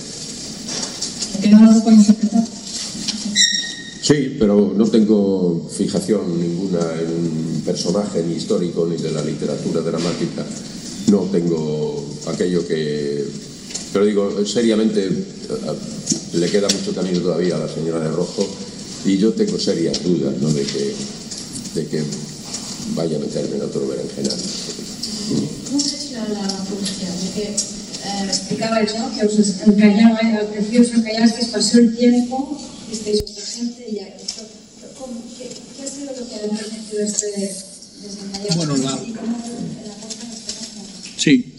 [4.01, 9.81] Sí, pero no tengo fijación ninguna en un personaje ni histórico ni de la literatura
[9.81, 10.45] dramática.
[11.11, 13.25] No tengo aquello que...
[13.93, 15.11] Pero digo, seriamente, eh,
[16.33, 18.47] le queda mucho camino todavía a la señora de Rojo
[19.05, 20.49] y yo tengo serias dudas ¿no?
[20.51, 20.93] de, que,
[21.75, 22.03] de que
[22.95, 24.37] vaya a meterme en otro berenjenal.
[25.27, 29.11] No sé si era la publicidad, de que eh, explicabais ¿no?
[29.15, 30.19] que os encallaba,
[30.69, 34.07] que os encallasteis, pasó el tiempo, visteis otra gente y ya.
[34.99, 37.27] ¿Cómo, qué, qué, ha sido lo que ha permitido este
[38.03, 38.55] desencallar?
[38.55, 38.99] Bueno, la...
[41.17, 41.53] Sí.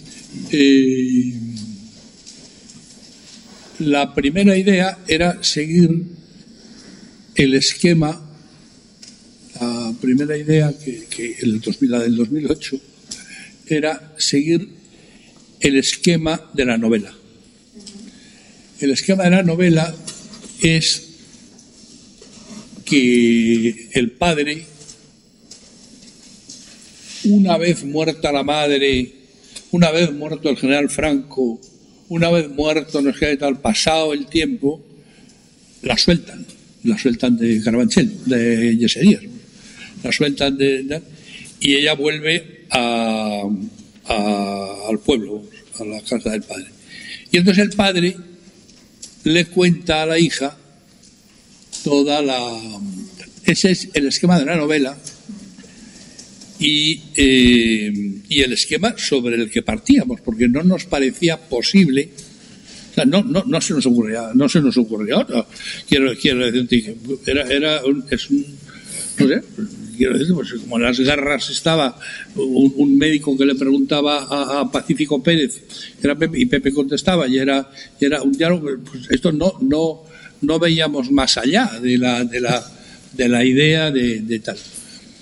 [0.52, 1.40] Eh,
[3.80, 6.04] la primera idea era seguir
[7.34, 8.22] el esquema,
[9.60, 12.80] la primera idea que, que el 2000, la del 2008
[13.68, 14.68] era seguir
[15.60, 17.12] el esquema de la novela.
[18.80, 19.94] El esquema de la novela
[20.62, 21.02] es
[22.84, 24.64] que el padre,
[27.24, 29.12] una vez muerta la madre,
[29.72, 31.60] una vez muerto el general Franco,
[32.08, 34.84] una vez muerto no sé tal, pasado el tiempo,
[35.82, 36.46] la sueltan,
[36.84, 39.22] la sueltan de Carabanchel, de Yeserías,
[40.04, 41.02] la sueltan de,
[41.60, 43.58] y ella vuelve al
[45.04, 45.42] pueblo,
[45.78, 46.66] a la casa del padre.
[47.30, 48.16] Y entonces el padre
[49.24, 50.56] le cuenta a la hija
[51.84, 52.40] toda la...
[53.44, 54.96] Ese es el esquema de la novela
[56.58, 57.92] y, eh,
[58.28, 62.10] y el esquema sobre el que partíamos, porque no nos parecía posible
[63.04, 65.46] no, no, no se nos ocurría, no se nos ocurría otra.
[65.88, 68.46] Quiero, quiero decir, era, era es un,
[69.18, 69.42] no sé,
[69.96, 71.98] quiero decir, pues como en las guerras estaba
[72.34, 75.62] un, médico que le preguntaba a, Pacífico Pérez
[76.34, 80.02] y Pepe contestaba y era, era un diálogo, pues esto no, no,
[80.42, 82.64] no veíamos más allá de la, de la,
[83.12, 84.56] de la idea de, tal.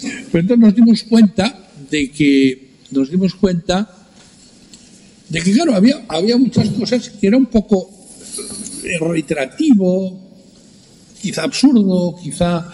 [0.01, 3.91] Pero entonces nos dimos cuenta de que, nos dimos cuenta
[5.29, 7.91] de que, claro, había, había muchas cosas que era un poco
[9.01, 10.21] reiterativo,
[11.21, 12.71] quizá absurdo, quizá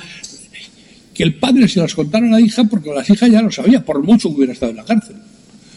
[1.21, 3.85] que el padre se las contara a la hija porque las hijas ya lo sabía,
[3.85, 5.17] por mucho que hubiera estado en la cárcel.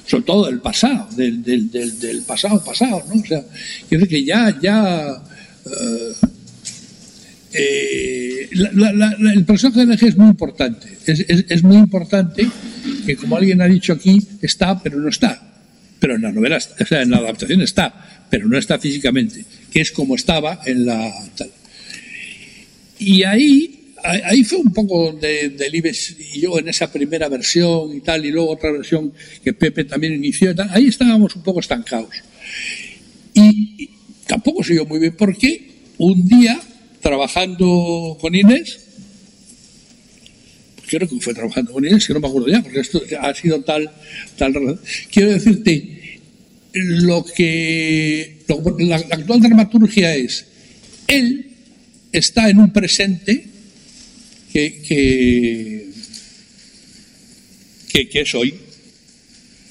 [0.07, 3.19] Sobre todo del pasado, del, del, del, pasado pasado, ¿no?
[3.19, 3.43] O sea,
[3.89, 5.21] quiero decir que ya, ya...
[5.65, 6.13] Eh,
[7.55, 10.97] eh, el personaje de la hija es muy importante.
[11.07, 12.47] Es, muy importante
[13.05, 15.41] que, como alguien ha dicho aquí, está, pero no está.
[15.99, 19.81] Pero en la novela, o sea, en la adaptación está, pero no está físicamente, que
[19.81, 21.11] es como estaba en la.
[22.97, 27.95] Y ahí ahí fue un poco de, del Ives y yo en esa primera versión
[27.95, 30.69] y tal, y luego otra versión que Pepe también inició y tal.
[30.71, 32.13] Ahí estábamos un poco estancados.
[33.33, 33.89] Y,
[34.27, 36.59] tampoco se yo muy bien porque un día
[37.01, 38.79] trabajando con Inés,
[40.87, 43.61] creo que fue trabajando con Inés, que no me acuerdo ya, porque esto ha sido
[43.61, 43.89] tal,
[44.37, 44.79] tal.
[45.11, 46.19] Quiero decirte,
[46.73, 48.43] lo que
[48.79, 50.45] la, actual dramaturgia es,
[51.07, 51.47] él
[52.11, 53.52] está en un presente
[54.53, 55.89] que,
[57.91, 58.53] que, que, es hoy,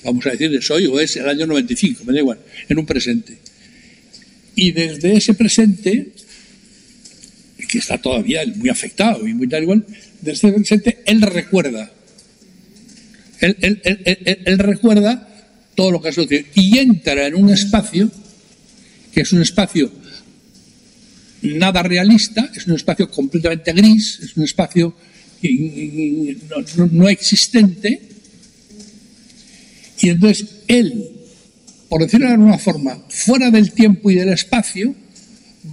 [0.02, 2.84] vamos a decir es hoy o es el año 95, me da igual, en un
[2.84, 3.38] presente.
[4.56, 6.08] Y desde ese presente,
[7.68, 9.86] que está todavía muy afectado y muy tal igual,
[10.20, 11.92] desde ese presente él recuerda.
[13.40, 15.28] Él, él, recuerda
[15.74, 18.10] todo lo que ha sucedido y entra en un espacio
[19.12, 19.92] que es un espacio
[21.43, 24.95] nada realista, es un espacio completamente gris, es un espacio
[26.93, 28.01] no, existente.
[30.01, 31.11] Y entonces él,
[31.88, 34.95] por decirlo de alguna forma, fuera del tiempo y del espacio,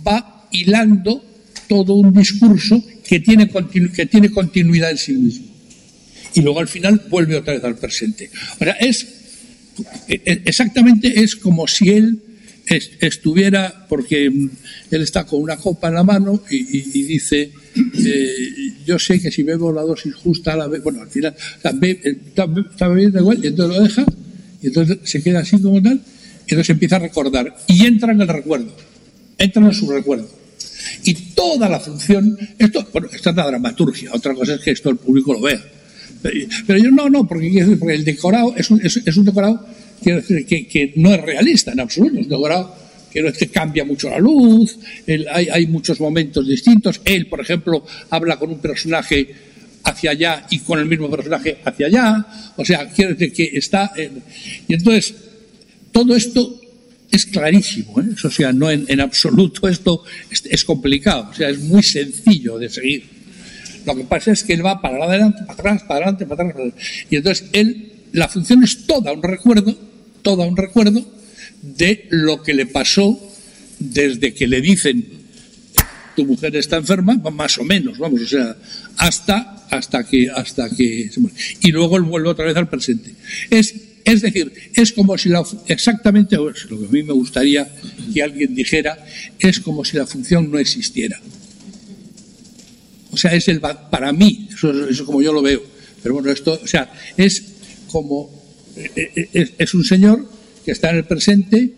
[0.06, 1.24] va hilando
[1.68, 3.50] todo un discurso que tiene,
[3.96, 5.48] que tiene continuidad en sí mismo.
[6.36, 8.30] Y luego al final vuelve otra vez al presente.
[8.60, 9.08] O sea, es
[10.08, 12.22] e, e, exactamente es como si él
[12.70, 17.52] estuviera, porque él está con una copa en la mano y, dice,
[18.06, 18.34] eh,
[18.86, 22.46] yo sé que si bebo la dosis justa, la bueno, al final está,
[22.88, 24.06] bebiendo igual y entonces lo deja
[24.62, 28.22] y entonces se queda así como tal y entonces empieza a recordar y entra en
[28.22, 28.76] el recuerdo,
[29.38, 30.30] entra en su recuerdo.
[31.04, 34.90] Y toda la función, esto, bueno, esta es la dramaturgia, otra cosa es que esto
[34.90, 35.62] el público lo vea.
[36.22, 39.66] Pero, yo no, no, porque, porque el decorado es un, es un decorado
[40.02, 42.74] quiero decir que, no es realista en absoluto.
[43.12, 44.78] Quiero decir que cambia mucho la luz,
[45.32, 47.02] hay, muchos momentos distintos.
[47.04, 49.28] Él, por ejemplo, habla con un personaje
[49.84, 52.28] hacia allá y con el mismo personaje hacia allá.
[52.56, 53.92] O sea, quiero decir que está.
[54.68, 55.16] y entonces,
[55.92, 56.62] todo esto
[57.12, 58.06] es clarísimo, ¿eh?
[58.24, 63.04] o sea, no en, absoluto esto es, complicado, o sea, es muy sencillo de seguir.
[63.86, 66.74] Lo que pasa es que él va para adelante, para atrás, para adelante, para atrás.
[67.10, 69.89] Y entonces él, la función es toda un recuerdo
[70.22, 71.06] toda un recuerdo
[71.62, 73.20] de lo que le pasó
[73.80, 75.20] desde que le dicen
[76.16, 78.56] tu mujer está enferma, más o menos, vamos, o sea,
[78.98, 81.36] hasta, hasta que, hasta que se muere.
[81.62, 83.14] Y luego él vuelve otra vez al presente.
[83.50, 87.72] Es, es decir, es como si la, exactamente lo que a mí me gustaría
[88.14, 88.98] que alguien dijera,
[89.40, 91.22] es como si la función no existiera.
[93.12, 95.64] O sea, es el, para mí, eso es como yo lo veo.
[96.04, 97.44] Pero bueno, esto, o sea, es
[97.92, 98.39] como
[99.58, 100.26] es, un señor
[100.66, 101.74] que está en el presente,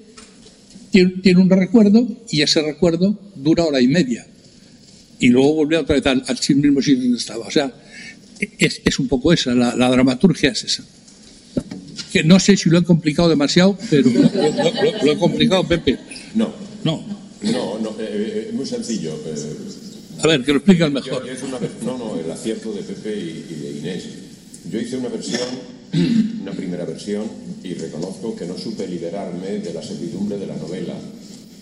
[0.91, 4.27] tiene, un recuerdo y ese recuerdo dura hora y media.
[5.19, 6.23] Y luego vuelve otra vez al,
[6.57, 7.47] mismo sitio donde estaba.
[7.47, 7.73] O sea,
[8.39, 10.83] es, un poco esa, la, dramaturgia es esa.
[12.11, 14.09] Que no sé si lo he complicado demasiado, pero
[15.03, 15.97] lo, he complicado, Pepe.
[16.35, 16.53] No.
[16.83, 17.21] No.
[17.43, 19.17] No, no, eh, eh, muy sencillo.
[20.23, 21.25] A ver, que lo explican mejor.
[21.83, 24.03] no, no, el acierto de Pepe y de Inés.
[24.69, 25.41] Yo hice una versión
[26.41, 27.23] una primera versión
[27.63, 30.93] y reconozco que no supe liberarme de la servidumbre de la novela.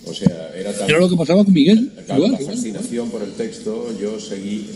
[0.06, 0.88] O sea, era tan...
[0.88, 1.92] Era lo que pasaba con Miguel.
[2.08, 4.70] la fascinación por el texto, yo seguí...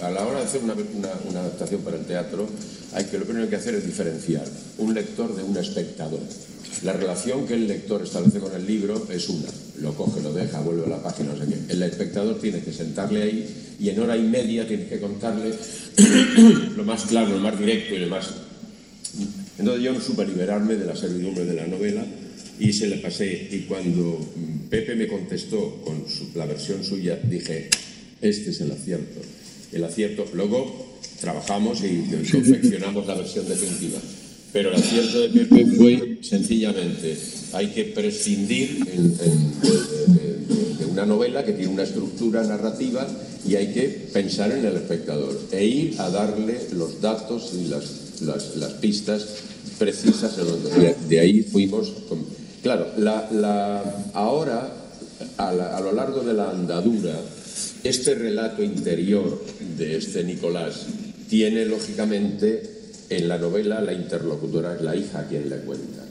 [0.00, 2.46] a la hora de hacer una, una, adaptación para el teatro,
[2.92, 4.44] hay que lo primero que hacer es diferenciar
[4.78, 6.20] un lector de un espectador.
[6.84, 9.48] La relación que el lector establece con el libro es una.
[9.80, 11.72] Lo coge, lo deja, vuelve a la página, no sé qué.
[11.72, 15.52] El espectador tiene que sentarle ahí y en hora y media tiene que contarle
[16.76, 18.30] lo más claro, lo más directo y lo más
[19.60, 22.02] entonces yo no supe liberarme de la servidumbre de la novela
[22.58, 23.48] y se le pasé.
[23.50, 24.18] Y cuando
[24.70, 26.02] Pepe me contestó con
[26.34, 27.68] la versión suya, dije,
[28.22, 29.20] este es el acierto.
[29.72, 30.24] El acierto.
[30.32, 34.00] Luego trabajamos y confeccionamos la versión definitiva.
[34.50, 37.16] Pero el acierto de Pepe fue sencillamente,
[37.52, 43.06] hay que prescindir de, una novela que tiene una estructura narrativa
[43.46, 48.00] y hay que pensar en el espectador e ir a darle los datos y las
[48.22, 49.26] las, pistas
[49.78, 50.36] precisas
[51.08, 51.92] de, ahí fuimos.
[52.62, 53.82] claro, la,
[54.14, 54.72] ahora,
[55.38, 57.14] a, lo largo de la andadura,
[57.82, 59.42] este relato interior
[59.78, 60.86] de este Nicolás
[61.28, 66.04] tiene lógicamente en la novela la interlocutora es la hija quien le cuenta.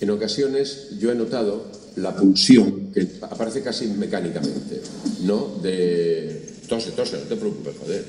[0.00, 4.80] En ocasiones yo he notado la pulsión que aparece casi mecánicamente,
[5.24, 5.58] ¿no?
[5.62, 8.04] De Tose, tose, no te preocupes, joder.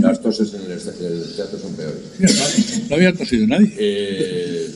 [0.00, 2.02] las toses en el, teatro son peores.
[2.88, 3.72] no, había tosido nadie.
[3.78, 4.68] Eh,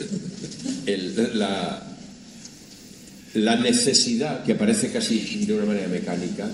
[1.34, 1.82] la,
[3.34, 6.48] la, necesidad, que aparece casi de una manera mecánica,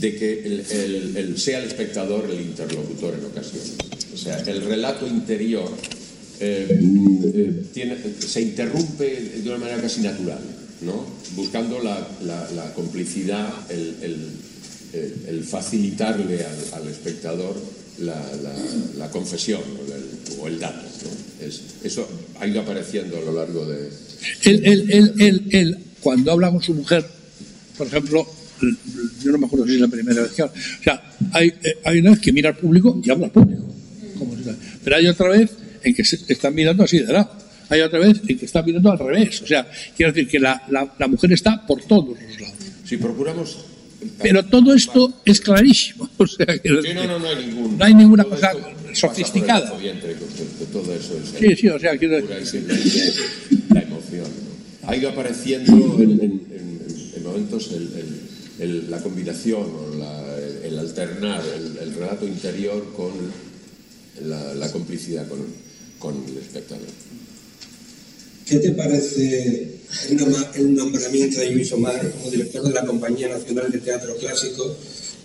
[0.00, 0.62] de que
[1.16, 3.74] el, sea el espectador el interlocutor en ocasiones.
[4.12, 5.70] O sea, el relato interior
[6.40, 6.66] eh,
[7.34, 10.40] eh, tiene, se interrumpe de una manera casi natural,
[10.82, 11.06] ¿no?
[11.34, 13.96] buscando la, la, la complicidad, el,
[14.92, 17.54] el, el facilitarle al, al espectador
[18.00, 18.54] la, la,
[18.98, 20.82] la confesión o el, o el dato.
[21.04, 21.46] ¿no?
[21.46, 22.08] Es, eso
[22.40, 23.88] ha ido apareciendo a lo largo de...
[24.44, 27.04] Él, él, él, él, él, cuando habla con su mujer,
[27.76, 28.26] por ejemplo,
[29.22, 30.54] yo no me acuerdo si es la primera vez que habla.
[30.54, 33.64] O sea, hay, eh, hay una vez que mira al público y habla al público.
[34.18, 34.42] Como si-
[34.84, 35.50] Pero hay otra vez
[35.82, 37.30] en que se están mirando así de lado.
[37.68, 39.42] Hay otra vez en que están mirando al revés.
[39.42, 42.54] O sea, quiero decir que la, la, la mujer está por todos los lados.
[42.84, 43.66] Si procuramos...
[44.22, 46.08] Pero todo esto es clarísimo.
[46.18, 47.78] O sea, quiero Sí, decir, no, no, no hay ningún...
[47.78, 48.52] no hay ninguna cosa
[48.92, 49.72] sofisticada.
[49.78, 51.30] vientre, que- que todo eso es...
[51.38, 53.12] Sí, sí, o sea, quiero simplemente
[53.74, 54.24] la emoción.
[54.82, 54.88] ¿no?
[54.88, 56.20] Ha ido apareciendo en, en-
[56.52, 58.20] en- en momentos el- el-
[58.70, 63.12] el- la combinación o la- el alternar el, el relato interior con
[64.28, 65.40] la, la complicidad con,
[65.98, 66.86] con el espectador.
[68.46, 69.78] ¿Qué te parece
[70.08, 74.16] el, nom- el nombramiento de Luis Omar como director de la Compañía Nacional de Teatro
[74.16, 74.76] Clásico,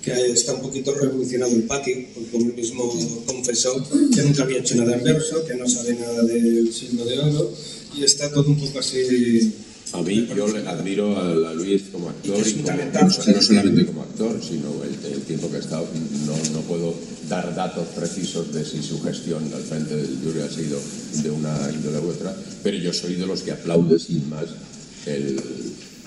[0.04, 2.94] que está un poquito revolucionado el patio, porque él mismo
[3.26, 7.20] confesó que nunca había hecho nada en verso, que no sabe nada del siglo de
[7.20, 7.54] oro,
[7.98, 9.52] y está todo un poco así...
[9.94, 14.02] A mí, yo le admiro a, Luis como actor y como, no, no solamente como
[14.02, 15.88] actor, sino el, el tiempo que ha estado.
[16.26, 16.94] No, no puedo
[17.30, 20.80] dar datos precisos de si su gestión al frente del jury ha sido
[21.24, 24.46] de una índole u otra, pero yo soy de los que aplaude sin más
[25.06, 25.40] el,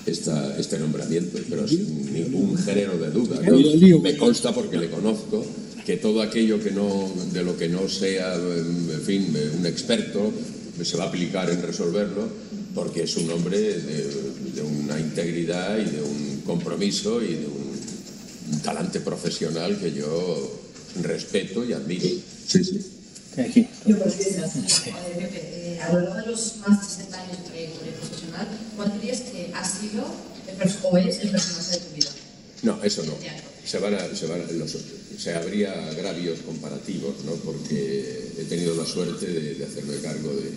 [0.05, 3.39] esta, este nombramiento, pero sin ningún género de duda.
[4.01, 5.45] Me consta porque le conozco
[5.85, 10.31] que todo aquello que no, de lo que no sea, en fin, un experto,
[10.83, 12.27] se va a aplicar en resolverlo
[12.73, 14.03] porque es un hombre de,
[14.55, 20.59] de una integridad y de un compromiso y de un talante profesional que yo
[21.01, 22.07] respeto y admiro.
[22.47, 23.67] Sí, sí.
[23.85, 27.37] Yo por si desgracia, eh, eh, a lo largo de los más de 60 años
[27.37, 30.03] de trayectoria profesional, ¿cuál dirías que ha sido
[30.59, 32.09] el o es el personaje de tu vida?
[32.63, 33.13] No, eso no.
[33.65, 34.77] Se van a, se van a- los-
[35.17, 37.31] se habría agravios comparativos, ¿no?
[37.35, 40.51] Porque he tenido la suerte de, de hacerme cargo de,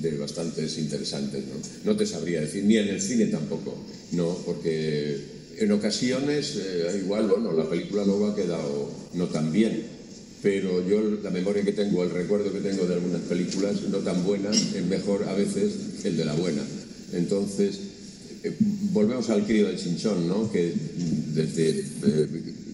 [0.00, 1.90] de bastantes interesantes, ¿no?
[1.92, 3.76] No te sabría decir, ni en el cine tampoco,
[4.12, 5.18] no, porque
[5.58, 9.82] en ocasiones, eh, igual, bueno, la película luego ha quedado no tan bien,
[10.42, 14.24] pero yo la memoria que tengo, el recuerdo que tengo de algunas películas no tan
[14.24, 16.62] buenas, es mejor a veces el de la buena.
[17.12, 17.78] Entonces,
[18.42, 18.56] eh,
[18.92, 20.50] volvemos al crío del chinchón, ¿no?
[20.50, 20.72] Que
[21.34, 22.26] desde eh,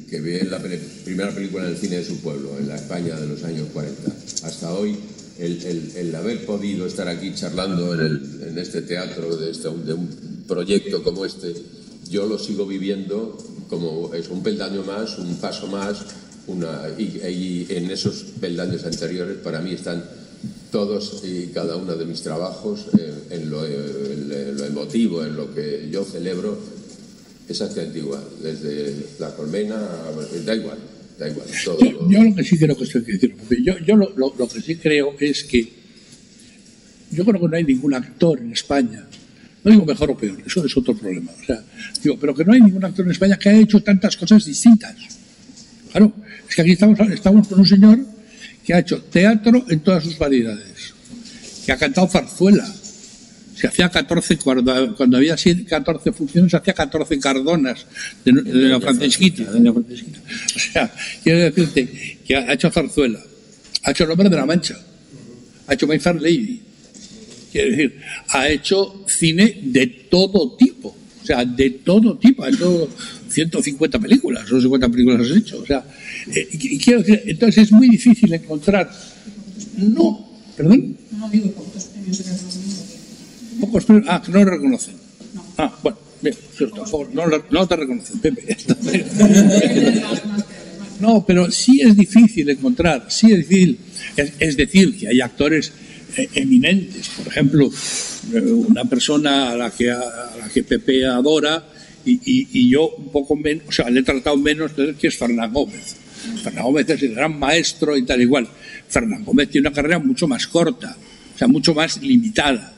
[0.08, 0.62] que ve la
[1.04, 4.14] primera película en el cine de su pueblo, en la España de los años 40,
[4.44, 4.96] hasta hoy,
[5.38, 9.68] el, el- el haber podido estar aquí charlando en, el- en este teatro de, este-
[9.70, 10.08] de un
[10.48, 11.54] proyecto como este,
[12.10, 13.36] yo lo sigo viviendo
[13.68, 15.98] como es un peldaño más, un paso más,
[16.46, 20.04] una, y, y en esos peldaños anteriores para mí están
[20.70, 23.72] todos y cada uno de mis trabajos eh, en, lo, eh,
[24.12, 26.56] en lo emotivo, en lo que yo celebro,
[27.48, 29.76] exactamente igual, desde la colmena,
[30.44, 30.78] da igual,
[31.18, 31.78] da igual, todo.
[31.80, 34.12] Yo, yo lo que sí creo que esto hay que decirlo, porque yo, yo lo,
[34.16, 35.72] lo- lo que sí creo es que
[37.10, 39.06] yo creo que no hay ningún actor en España,
[39.64, 41.62] no digo mejor o peor, eso es otro problema, o sea,
[42.02, 44.94] digo, pero que no hay ningún actor en España que haya hecho tantas cosas distintas.
[45.90, 46.12] Claro,
[46.48, 47.98] es que aquí estamos, estamos con un señor
[48.64, 50.92] que ha hecho teatro en todas sus variedades,
[51.64, 52.66] que ha cantado zarzuela,
[53.58, 57.86] se hacía 14, cuando, cuando había siete- 14 funciones, se hacía 14 cardonas
[58.24, 59.50] de, de la Francisquita.
[59.50, 60.20] de la Francisquita.
[60.54, 60.94] O sea,
[61.24, 63.18] quiero decirte que ha hecho zarzuela,
[63.82, 64.78] ha hecho El hombre de la mancha,
[65.66, 66.60] ha hecho My Fair Lady.
[67.50, 67.98] Quiero decir,
[68.28, 72.88] ha hecho cine de todo tipo, o sea, de todo tipo, ha hecho
[73.30, 75.60] 150 películas, o 50 películas has hecho.
[75.62, 75.82] O sea,
[76.34, 78.90] eh, y- quiero decir, entonces es muy difícil encontrar.
[79.78, 80.96] No, perdón.
[81.18, 82.22] No digo cuántos premios.
[83.60, 84.06] Pocos premios.
[84.08, 84.94] Ah, que no lo reconocen.
[85.58, 86.84] Ah, bueno, bien, cierto.
[87.12, 88.56] No, no te reconocen, Pepe.
[91.00, 93.78] No, pero sí es difícil encontrar, sí es difícil.
[94.16, 95.70] Es, es decir, que hay actores
[96.16, 97.08] eh, eminentes.
[97.10, 97.70] Por ejemplo,
[98.32, 101.62] eh, una persona a la que, a, a la que Pepe adora
[102.04, 104.94] y, y- y yo un poco menos, o sea, le he tratado menos de él,
[104.94, 105.96] que es Fernán Gómez.
[106.42, 108.48] Fernán Gómez es el gran maestro y tal igual.
[108.88, 110.96] Fernán Gómez tiene una carrera mucho más corta,
[111.34, 112.72] o sea, mucho más limitada.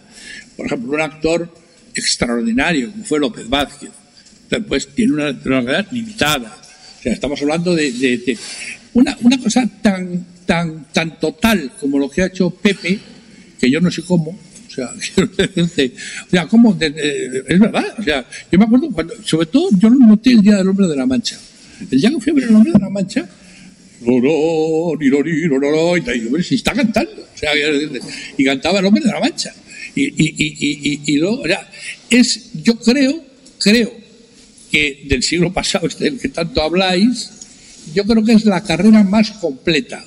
[0.59, 1.49] Por ejemplo, un actor
[1.95, 3.91] extraordinario como fue López Vázquez,
[4.67, 6.59] pues tiene una, carrera limitada.
[6.99, 8.39] O sea, estamos hablando de, de- de
[8.95, 12.99] una, una cosa tan, tan, tan total como lo que ha hecho Pepe,
[13.61, 14.31] que yo no sé cómo.
[14.67, 14.91] O sea,
[15.63, 17.95] o sea, cómo, es verdad.
[17.97, 20.87] O sea, yo me acuerdo cuando, sobre todo, yo lo noté el día del hombre
[20.89, 21.39] de la Mancha.
[21.91, 23.29] El día que fui a ver el hombre de la Mancha,
[25.97, 27.13] y tal, y digo, "Hombre, si está cantando.
[27.23, 27.51] O sea,
[28.37, 29.53] y cantaba el hombre de la mancha.
[29.95, 31.43] Y, y, y, y, luego,
[32.11, 33.23] es, yo creo,
[33.59, 33.93] creo
[34.71, 37.31] que del siglo pasado, este del que tanto habláis,
[37.95, 40.05] yo creo que es la carrera más completa.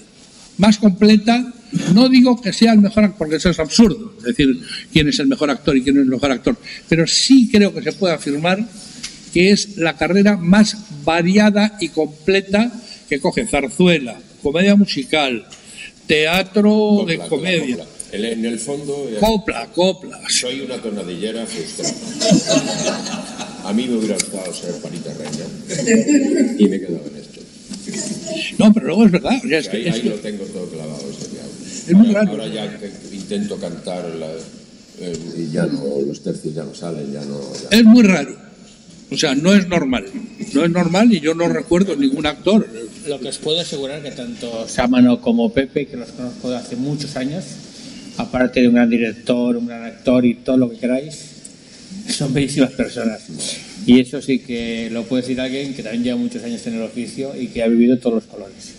[0.57, 1.53] Más completa,
[1.93, 4.61] no digo que sea el mejor actor, porque eso es absurdo, es decir,
[4.91, 6.57] quién es el mejor actor y quién es el mejor actor,
[6.87, 8.63] pero sí creo que se puede afirmar
[9.33, 12.71] que es la carrera más variada y completa
[13.07, 15.45] que coge zarzuela, comedia musical,
[16.05, 17.85] teatro de comedia.
[18.11, 18.27] Copla.
[18.29, 19.07] En, el fondo.
[19.09, 20.19] eh, Copla, copla.
[20.29, 21.93] Soy una tonadillera frustrada.
[23.65, 27.41] A mí me hubiera gustado ser Panita Reina y me he quedado en esto.
[28.57, 29.33] No, pero luego es verdad.
[29.43, 30.99] o sea, es que- ahí es ahí que- lo tengo todo clavado.
[31.09, 31.51] ese diablo.
[31.87, 32.31] Es muy ahora, raro.
[32.31, 34.31] ahora ya que intento cantar la-
[34.99, 37.39] eh, y ya no, los tercios ya no salen, ya no.
[37.53, 38.35] ya- Es muy raro.
[39.09, 40.05] O sea, no es normal.
[40.53, 42.67] No es normal y yo no recuerdo ningún actor.
[43.07, 46.75] Lo que os puedo asegurar que tanto Sámano como Pepe, que los conozco de hace
[46.77, 47.43] muchos años,
[48.17, 51.31] aparte de un gran director, un gran actor y todo lo que queráis,
[52.09, 53.21] son bellísimas personas.
[53.85, 56.83] Y eso sí que lo puede decir alguien que también lleva muchos años en el
[56.83, 58.73] oficio y que ha vivido todos los colores.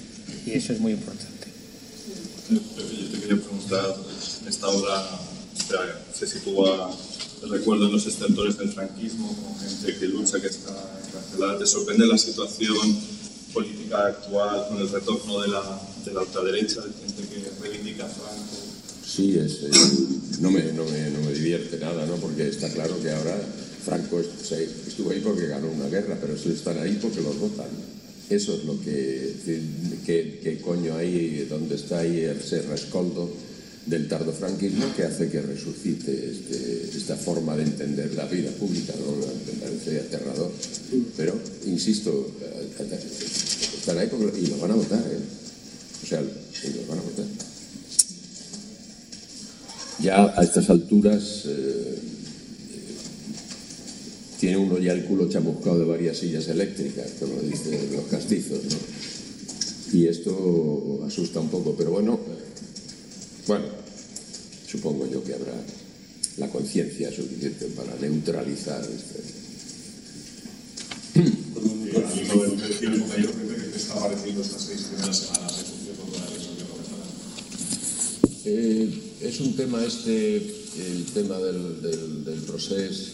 [0.47, 1.49] Y eso es muy importante.
[2.49, 3.97] Pepe, yo te quería preguntar,
[4.49, 5.09] esta obra
[6.13, 6.91] se, sitúa,
[7.49, 10.71] recuerdo, en los estertores del franquismo, con gente que lucha, que está
[11.09, 11.59] encarcelada.
[11.59, 12.99] ¿Te sorprende la situación
[13.53, 18.09] política actual con el retorno de la, de la ultraderecha, de gente que reivindica a
[18.09, 18.72] Franco?
[19.15, 19.71] Sí, es, eh,
[20.41, 22.17] no, me, no, me, no me divierte nada, ¿no?
[22.17, 23.37] Porque está claro que ahora
[23.85, 27.67] Franco estuvo ahí porque ganó una guerra, pero ellos están ahí porque los votan.
[28.31, 29.35] Eso es lo que,
[30.07, 33.29] que, que coño hay, donde está ahí ese rescoldo
[33.85, 39.13] del tardofranquismo que hace que resucite este- esta forma de entender la vida pública, ¿no?
[39.17, 40.51] Me parece aterrador.
[41.17, 41.35] Pero,
[41.67, 42.89] insisto, eh,
[43.79, 45.19] están ahí porque, y los van a votar, ¿eh?
[46.03, 47.27] O sea, y los van a votar.
[50.03, 51.99] Ya a estas alturas eh,
[54.41, 58.77] tiene uno ya el culo chamuscado de varias sillas eléctricas, como dicen los castizos, ¿no?
[59.93, 62.43] Y esto asusta un poco, pero bueno, eh,
[63.47, 63.67] bueno,
[64.67, 65.55] supongo yo que habrá
[66.39, 69.23] la conciencia suficiente para neutralizar este.
[71.15, 71.33] Eh,
[71.93, 76.65] lo que te está pareciendo estas seis primeras semanas de función con la elección de
[76.65, 76.97] Roberto
[78.45, 78.91] Eh,
[79.21, 81.81] es un tema este, el tema del,
[82.25, 83.13] del, proceso.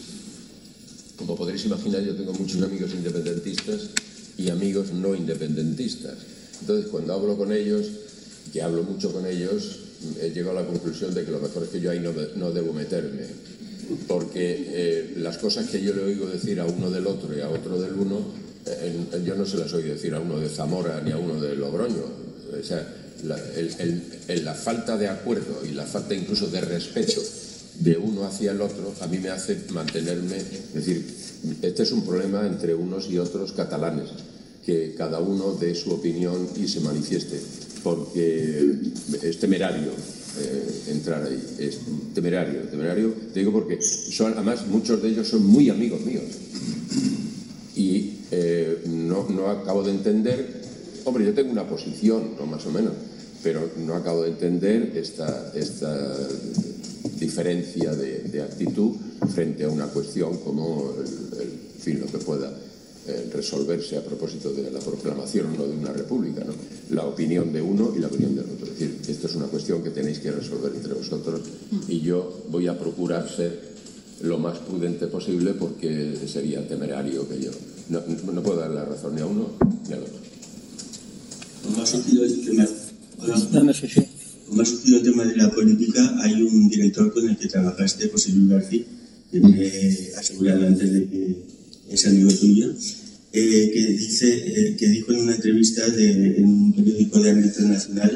[1.17, 3.89] Como podréis imaginar, yo tengo muchos amigos independentistas
[4.37, 6.15] y amigos no independentistas.
[6.61, 7.85] Entonces, cuando hablo con ellos,
[8.51, 9.79] que hablo mucho con ellos,
[10.19, 12.73] he llegado a la conclusión de que lo mejor es que yo ahí no, debo
[12.73, 13.27] meterme.
[14.07, 17.49] Porque eh, las cosas que yo le oigo decir a uno del otro y a
[17.49, 18.19] otro del uno,
[18.65, 21.55] eh, yo no se las oigo decir a uno de Zamora ni a uno de
[21.55, 22.05] Logroño.
[22.59, 22.87] O sea,
[23.23, 27.21] la, falta de acuerdo y la falta incluso de respeto
[27.79, 31.05] de uno hacia el otro a mí me hace mantenerme, es decir,
[31.61, 34.09] este es un problema entre unos y otros catalanes,
[34.65, 37.39] que cada uno dé su opinión y se manifieste,
[37.83, 38.75] porque
[39.21, 39.91] es temerario
[40.41, 41.79] eh, entrar ahí, es
[42.13, 46.25] temerario, temerario, te digo porque son, además muchos de ellos son muy amigos míos
[47.75, 50.61] y eh, no, no acabo de entender,
[51.05, 52.45] hombre, yo tengo una posición, ¿no?
[52.45, 52.93] más o menos,
[53.43, 56.15] pero no acabo de entender esta, esta
[57.19, 58.95] diferencia de, de actitud
[59.33, 62.51] frente a una cuestión como el, el- fin, lo que pueda
[63.07, 66.51] eh, resolverse a propósito de la proclamación o no de una república, ¿no?
[66.93, 68.65] la opinión de uno y la opinión del otro.
[68.67, 71.39] Es decir, esto es una cuestión que tenéis que resolver entre vosotros
[71.87, 73.69] y yo voy a procurar ser
[74.23, 77.51] lo más prudente posible porque sería temerario que yo
[77.87, 79.47] no, no- no puedo dar la razón ni a uno
[79.87, 80.19] ni al otro.
[81.63, 81.85] Como ha
[82.45, 82.67] tema,
[84.47, 88.09] como ha surgido el tema de la política, hay un director con el que trabajaste,
[88.09, 88.81] José Luis García,
[89.31, 91.35] que me he asegurado antes de que
[91.91, 92.73] es amigo tuyo,
[93.31, 97.61] eh, que dice, eh, que dijo en una entrevista de- en un periódico de ámbito
[97.61, 98.15] nacional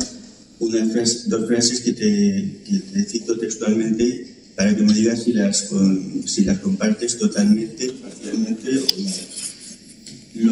[0.60, 4.26] una frase- dos frases que te, que cito textualmente
[4.56, 9.12] para que me digas si las, con- si las compartes totalmente, parcialmente o no.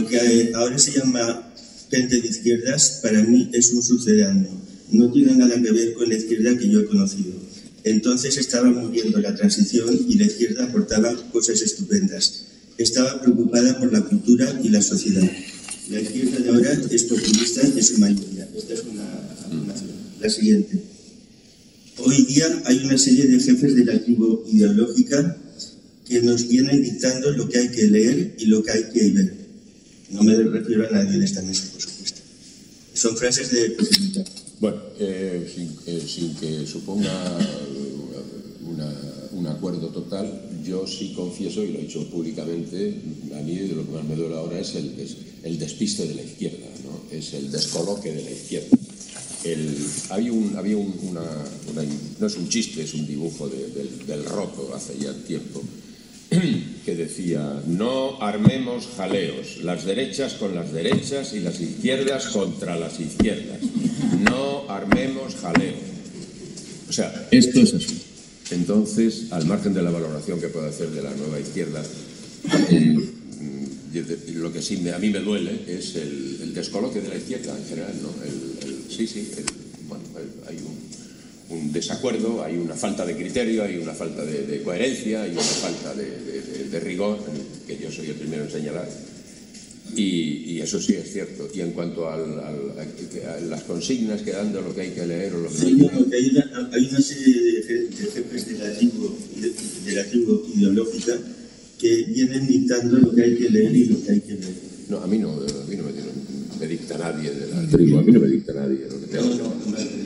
[0.01, 1.50] Lo que eh, ahora se llama
[1.91, 4.49] gente de izquierdas, para mí es un sucedáneo.
[4.91, 7.33] No tiene nada que ver con la izquierda que yo he conocido.
[7.83, 12.45] Entonces estaba muriendo la transición y la izquierda aportaba cosas estupendas.
[12.77, 15.29] Estaba preocupada por la cultura y la sociedad.
[15.89, 18.47] La izquierda de ahora es populista en su mayoría.
[18.55, 19.05] Esta es una
[19.45, 19.89] afirmación.
[20.21, 20.79] La siguiente.
[21.97, 25.37] Hoy día hay una serie de jefes de la tribu ideológica
[26.07, 29.40] que nos vienen dictando lo que hay que leer y lo que hay que ver.
[30.11, 32.19] No me refiero a nadie de esta mesa, por supuesto.
[32.93, 33.75] Son frases de
[34.59, 38.93] Bueno, eh, sin, eh, sin que suponga eh, una-
[39.31, 42.93] un acuerdo total, yo sí confieso, y lo he dicho públicamente,
[43.33, 44.91] a mí de lo que más me duele ahora es el,
[45.43, 47.01] el despiste de la izquierda, ¿no?
[47.17, 48.77] es el descoloque de la izquierda.
[49.43, 49.75] El,
[50.09, 51.21] había un, había un- una,
[51.71, 51.83] una-
[52.19, 55.63] no es un chiste, es un dibujo de- del, del roto hace ya tiempo,
[56.85, 62.99] que decía, no armemos jaleos, las derechas con las derechas y las izquierdas contra las
[62.99, 63.59] izquierdas.
[64.29, 65.75] No armemos jaleos.
[66.89, 68.01] O sea, esto es así.
[68.51, 71.83] Entonces, al margen de la valoración que pueda hacer de la nueva izquierda,
[72.69, 72.95] eh,
[74.35, 77.57] lo que sí me- a mí me duele es el, el descoloque de la izquierda
[77.57, 78.09] en general, ¿no?
[78.23, 79.45] El- el- sí, sí, el-
[79.87, 80.03] bueno,
[80.47, 80.80] hay un,
[81.51, 85.41] un desacuerdo, hay una falta de criterio, hay una falta de, de coherencia, hay una
[85.41, 87.19] falta de, de- de- de rigor,
[87.67, 88.87] que yo soy el primero en señalar.
[89.95, 91.49] Y, y eso sí es cierto.
[91.53, 94.91] Y en cuanto al- al- a, a las consignas que dan de lo que hay
[94.91, 96.87] que leer o lo que no hay Sí, que no, no, que hay, una, hay
[96.89, 99.17] una serie de, je- de jefes de la, tribu,
[99.85, 101.17] de, la tribu ideológica
[101.77, 104.53] que vienen dictando lo que hay que leer y lo que hay que leer.
[104.87, 105.91] No, a mí no, a mí no me,
[106.59, 109.27] me dicta nadie de la tribu, a mí no me dicta nadie lo que tengo
[109.27, 109.43] que hacer.
[109.43, 110.00] No,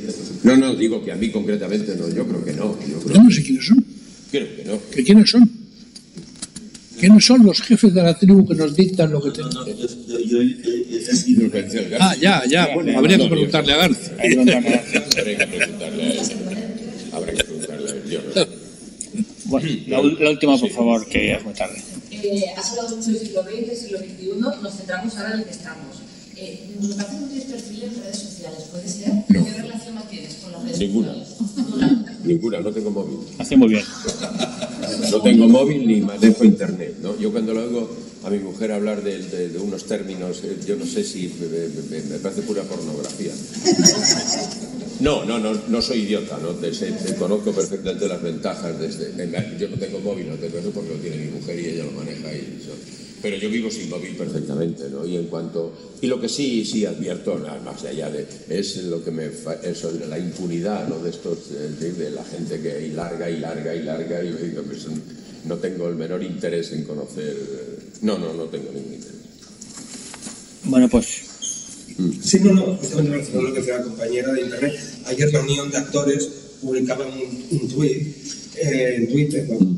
[0.55, 2.77] no, digo que a mí concretamente no, yo creo que no.
[2.87, 3.85] Yo creo, Yo no sé quiénes son.
[4.31, 4.79] creo que no.
[4.91, 5.49] ¿Que ¿Quiénes son?
[6.99, 9.65] ¿Quiénes son los jefes de la tribu que nos dictan lo que tenemos?
[11.99, 14.13] Ah, ya, ya, bueno, habría que preguntarle a García.
[14.19, 16.19] Habría que preguntarle a él.
[17.11, 18.03] Habrá que preguntarle a él.
[18.09, 18.47] Yo no.
[19.45, 21.77] Bueno, la, la última, por favor, que ya es muy tarde.
[22.11, 25.51] Eh, has hablado mucho del siglo XX, siglo XXI, nos centramos ahora en el que
[25.51, 25.95] estamos.
[26.37, 29.11] Eh, me parece que no tienes perfil en redes sociales, ¿puede ser?
[29.31, 29.37] ¿Qué
[30.79, 31.15] Ninguna.
[32.23, 33.17] Ninguna, no tengo móvil.
[33.37, 33.83] Hace muy bien.
[35.11, 36.95] No tengo móvil ni manejo internet.
[37.01, 37.17] ¿no?
[37.19, 37.89] Yo cuando lo oigo
[38.23, 41.97] a mi mujer hablar de, de- de unos términos, eh, yo no sé si me,
[41.97, 43.31] me- me parece pura pornografía.
[45.01, 46.49] No, no, no, no soy idiota, ¿no?
[46.49, 46.71] Te-
[47.19, 49.11] conozco perfectamente las ventajas de este.
[49.59, 51.91] Yo no tengo móvil, no tengo eso porque lo tiene mi mujer y ella lo
[51.91, 52.71] maneja y eso.
[53.25, 55.03] Pero yo vivo sin móvil perfectamente, ¿no?
[55.03, 59.03] Y en cuanto y lo que sí sí advierto, nada más allá de es lo
[59.03, 60.99] que me fa- eso, la impunidad, ¿no?
[60.99, 64.27] De estos eh, de, de la gente que ahí larga y larga y larga y
[64.31, 64.85] digo, pues,
[65.45, 67.35] no tengo el menor interés en conocer.
[68.03, 69.15] No, no, no tengo ningún interés.
[70.65, 71.05] Bueno, pues
[72.23, 74.73] Sí, no, no, justamente relacionado con lo que decía la compañera de internet.
[75.05, 76.29] Ayer la Unión de Actores
[76.61, 78.01] publicaba un, un tuit
[78.57, 79.77] eh, en Twitter, ¿no?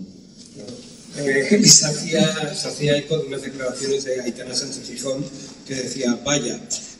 [1.20, 5.26] Eh, y se hacía, se hacía eco de unas declaraciones de Aitana Sánchez Gijón
[5.68, 6.60] que decía, vaya,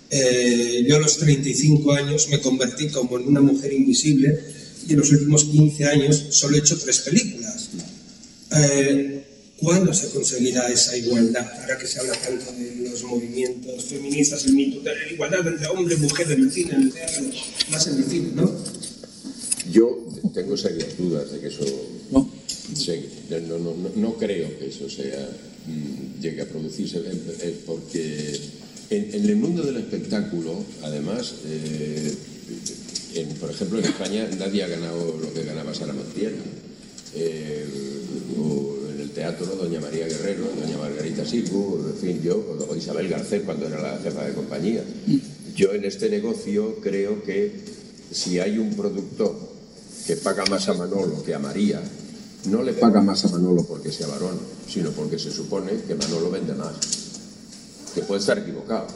[0.10, 4.40] eh, yo a los 35 años me convertí como en una mujer invisible
[4.88, 7.70] y en los últimos 15 años solo he hecho tres películas.
[8.56, 9.24] Eh,
[9.58, 11.46] ¿Cuándo se conseguirá esa igualdad?
[11.62, 15.68] Ahora que se habla tanto de los movimientos feministas, el mito de la igualdad entre
[15.68, 17.24] hombre y mujer en el cine, en el teatro,
[17.72, 18.52] más en el cine, ¿no?
[19.72, 21.66] Yo tengo serias dudas de que eso
[22.10, 22.37] Sí,
[23.96, 25.30] no, creo que eso sea
[25.66, 28.40] mm, llegue a producirse eh, eh, porque
[28.90, 32.14] en, el mundo del espectáculo, además, eh,
[33.40, 36.36] por ejemplo en España nadie ha ganado lo que ganaba Sara Montiel.
[38.40, 42.38] O en el teatro Doña María Guerrero, Doña Margarita Silvo, en fin, yo,
[42.70, 44.84] o Isabel Garcés cuando era la jefa de compañía.
[45.56, 47.52] Yo en este negocio creo que
[48.12, 49.36] si hay un productor
[50.06, 51.82] que paga más a Manolo que a María,
[52.46, 56.32] no le paga más a Manolo porque sea varón, sino porque se supone que Manolo
[56.32, 56.74] vende más.
[57.94, 58.88] Que puede estar equivocado,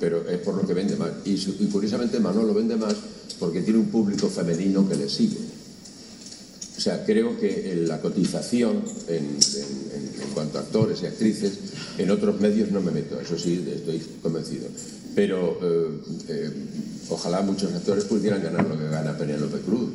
[0.00, 1.10] pero es por lo que vende más.
[1.24, 1.36] Y,
[1.70, 2.94] curiosamente Manolo vende más
[3.38, 5.38] porque tiene un público femenino que le sigue.
[6.76, 9.36] O sea, creo que la cotización en,
[10.34, 11.52] cuanto a actores y actrices,
[11.98, 14.68] en otros medios no me meto, eso sí, estoy convencido.
[15.14, 16.50] Pero eh, eh,
[17.08, 19.90] ojalá muchos actores pudieran ganar lo que gana Penélope Cruz.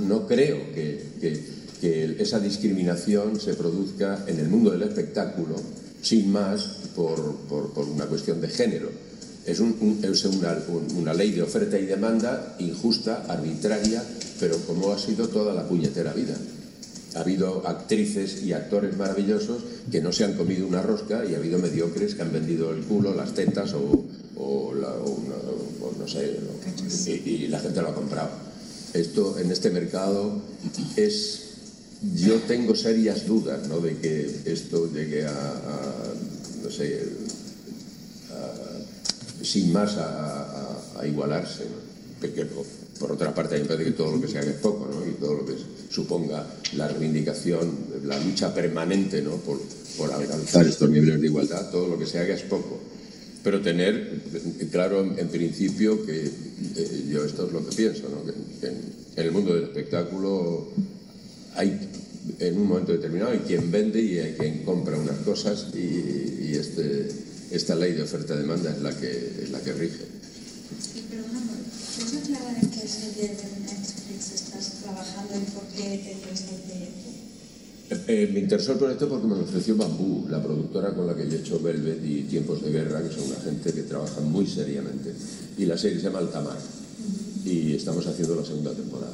[0.00, 1.53] No, creo que-
[1.84, 5.54] que esa discriminación se produzca en el mundo del espectáculo
[6.00, 6.62] sin más
[6.96, 8.88] por, por- por una cuestión de género.
[9.44, 14.02] Es, un- un- es una, un- una ley de oferta y demanda injusta, arbitraria,
[14.40, 16.34] pero como ha sido toda la puñetera vida.
[17.16, 19.62] Ha habido actrices y actores maravillosos
[19.92, 22.80] que no se han comido una rosca y ha habido mediocres que han vendido el
[22.84, 24.06] culo, las tetas o,
[24.36, 25.36] o la- o una-
[25.84, 26.34] o no sé,
[27.26, 28.30] y, y la gente lo ha comprado.
[28.94, 30.40] Esto en este mercado
[30.96, 31.40] es
[32.14, 33.80] yo tengo serias dudas ¿no?
[33.80, 36.12] de que esto llegue a,
[36.62, 37.02] no sé,
[39.44, 41.64] sin más a, igualarse.
[42.20, 42.46] Porque,
[42.98, 45.06] por otra parte, me parece que todo lo que se haga es poco, ¿no?
[45.06, 45.54] y todo lo que
[45.90, 46.46] suponga
[46.76, 47.70] la reivindicación,
[48.04, 49.36] la lucha permanente ¿no?
[49.36, 49.60] por,
[49.98, 52.80] por alcanzar estos niveles de igualdad, todo lo que se haga es poco.
[53.42, 54.22] Pero tener
[54.72, 58.24] claro en, principio que eh, yo esto es lo que pienso, ¿no?
[58.24, 60.72] que, que en el mundo del espectáculo
[61.56, 61.78] hay
[62.38, 65.78] en un momento determinado y quien vende y hay quien compra unas cosas y,
[66.48, 67.08] y este,
[67.50, 69.10] esta ley de oferta-demanda es la que,
[69.42, 70.14] es la que rige.
[71.96, 77.04] ¿puedes aclarar en qué serie de Netflix estás trabajando y por qué te este proyecto?
[78.08, 81.28] Eh, me interesó el proyecto porque me lo ofreció Bambú, la productora con la que
[81.28, 84.46] yo he hecho Velvet y Tiempos de Guerra, que son una gente que trabaja muy
[84.46, 85.12] seriamente.
[85.58, 86.58] Y la serie se llama Altamar.
[87.44, 89.12] Y estamos haciendo la segunda temporada.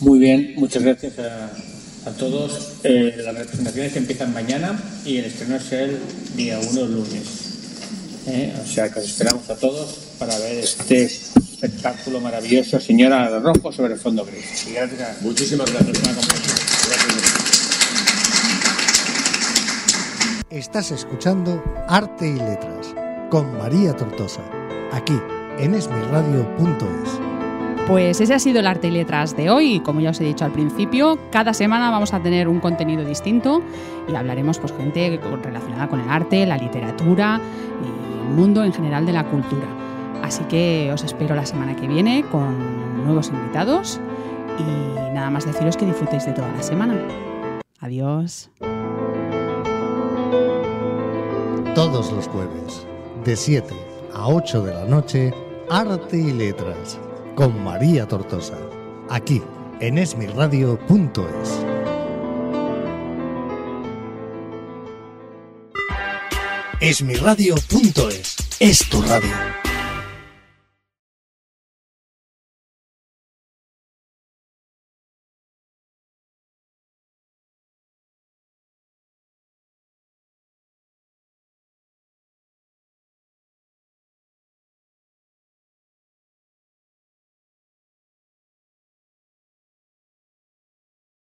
[0.00, 1.50] Muy bien, muchas gracias a,
[2.06, 2.72] a todos.
[2.84, 5.98] Eh, las representaciones empiezan mañana y el estreno es el
[6.36, 7.50] día 1 lunes.
[8.26, 13.72] Eh, o sea que os esperamos a todos para ver este espectáculo maravilloso, Señora Rojo
[13.72, 14.66] sobre el fondo gris.
[14.68, 15.98] Y gracias Muchísimas gracias.
[20.50, 22.94] Estás escuchando Arte y Letras
[23.30, 24.42] con María Tortosa,
[24.92, 25.18] aquí
[25.58, 27.19] en esmirradio.es.
[27.90, 29.80] Pues ese ha sido el arte y letras de hoy.
[29.80, 33.64] Como ya os he dicho al principio, cada semana vamos a tener un contenido distinto
[34.08, 37.40] y hablaremos pues gente relacionada con el arte, la literatura
[37.82, 39.66] y el mundo en general de la cultura.
[40.22, 43.98] Así que os espero la semana que viene con nuevos invitados
[44.56, 46.94] y nada más deciros que disfrutéis de toda la semana.
[47.80, 48.50] Adiós.
[51.74, 52.86] Todos los jueves,
[53.24, 53.74] de 7
[54.14, 55.34] a 8 de la noche,
[55.68, 57.00] Arte y Letras
[57.34, 58.58] con María Tortosa,
[59.08, 59.42] aquí
[59.80, 61.64] en esmirradio.es.
[66.80, 69.69] Esmirradio.es es tu radio.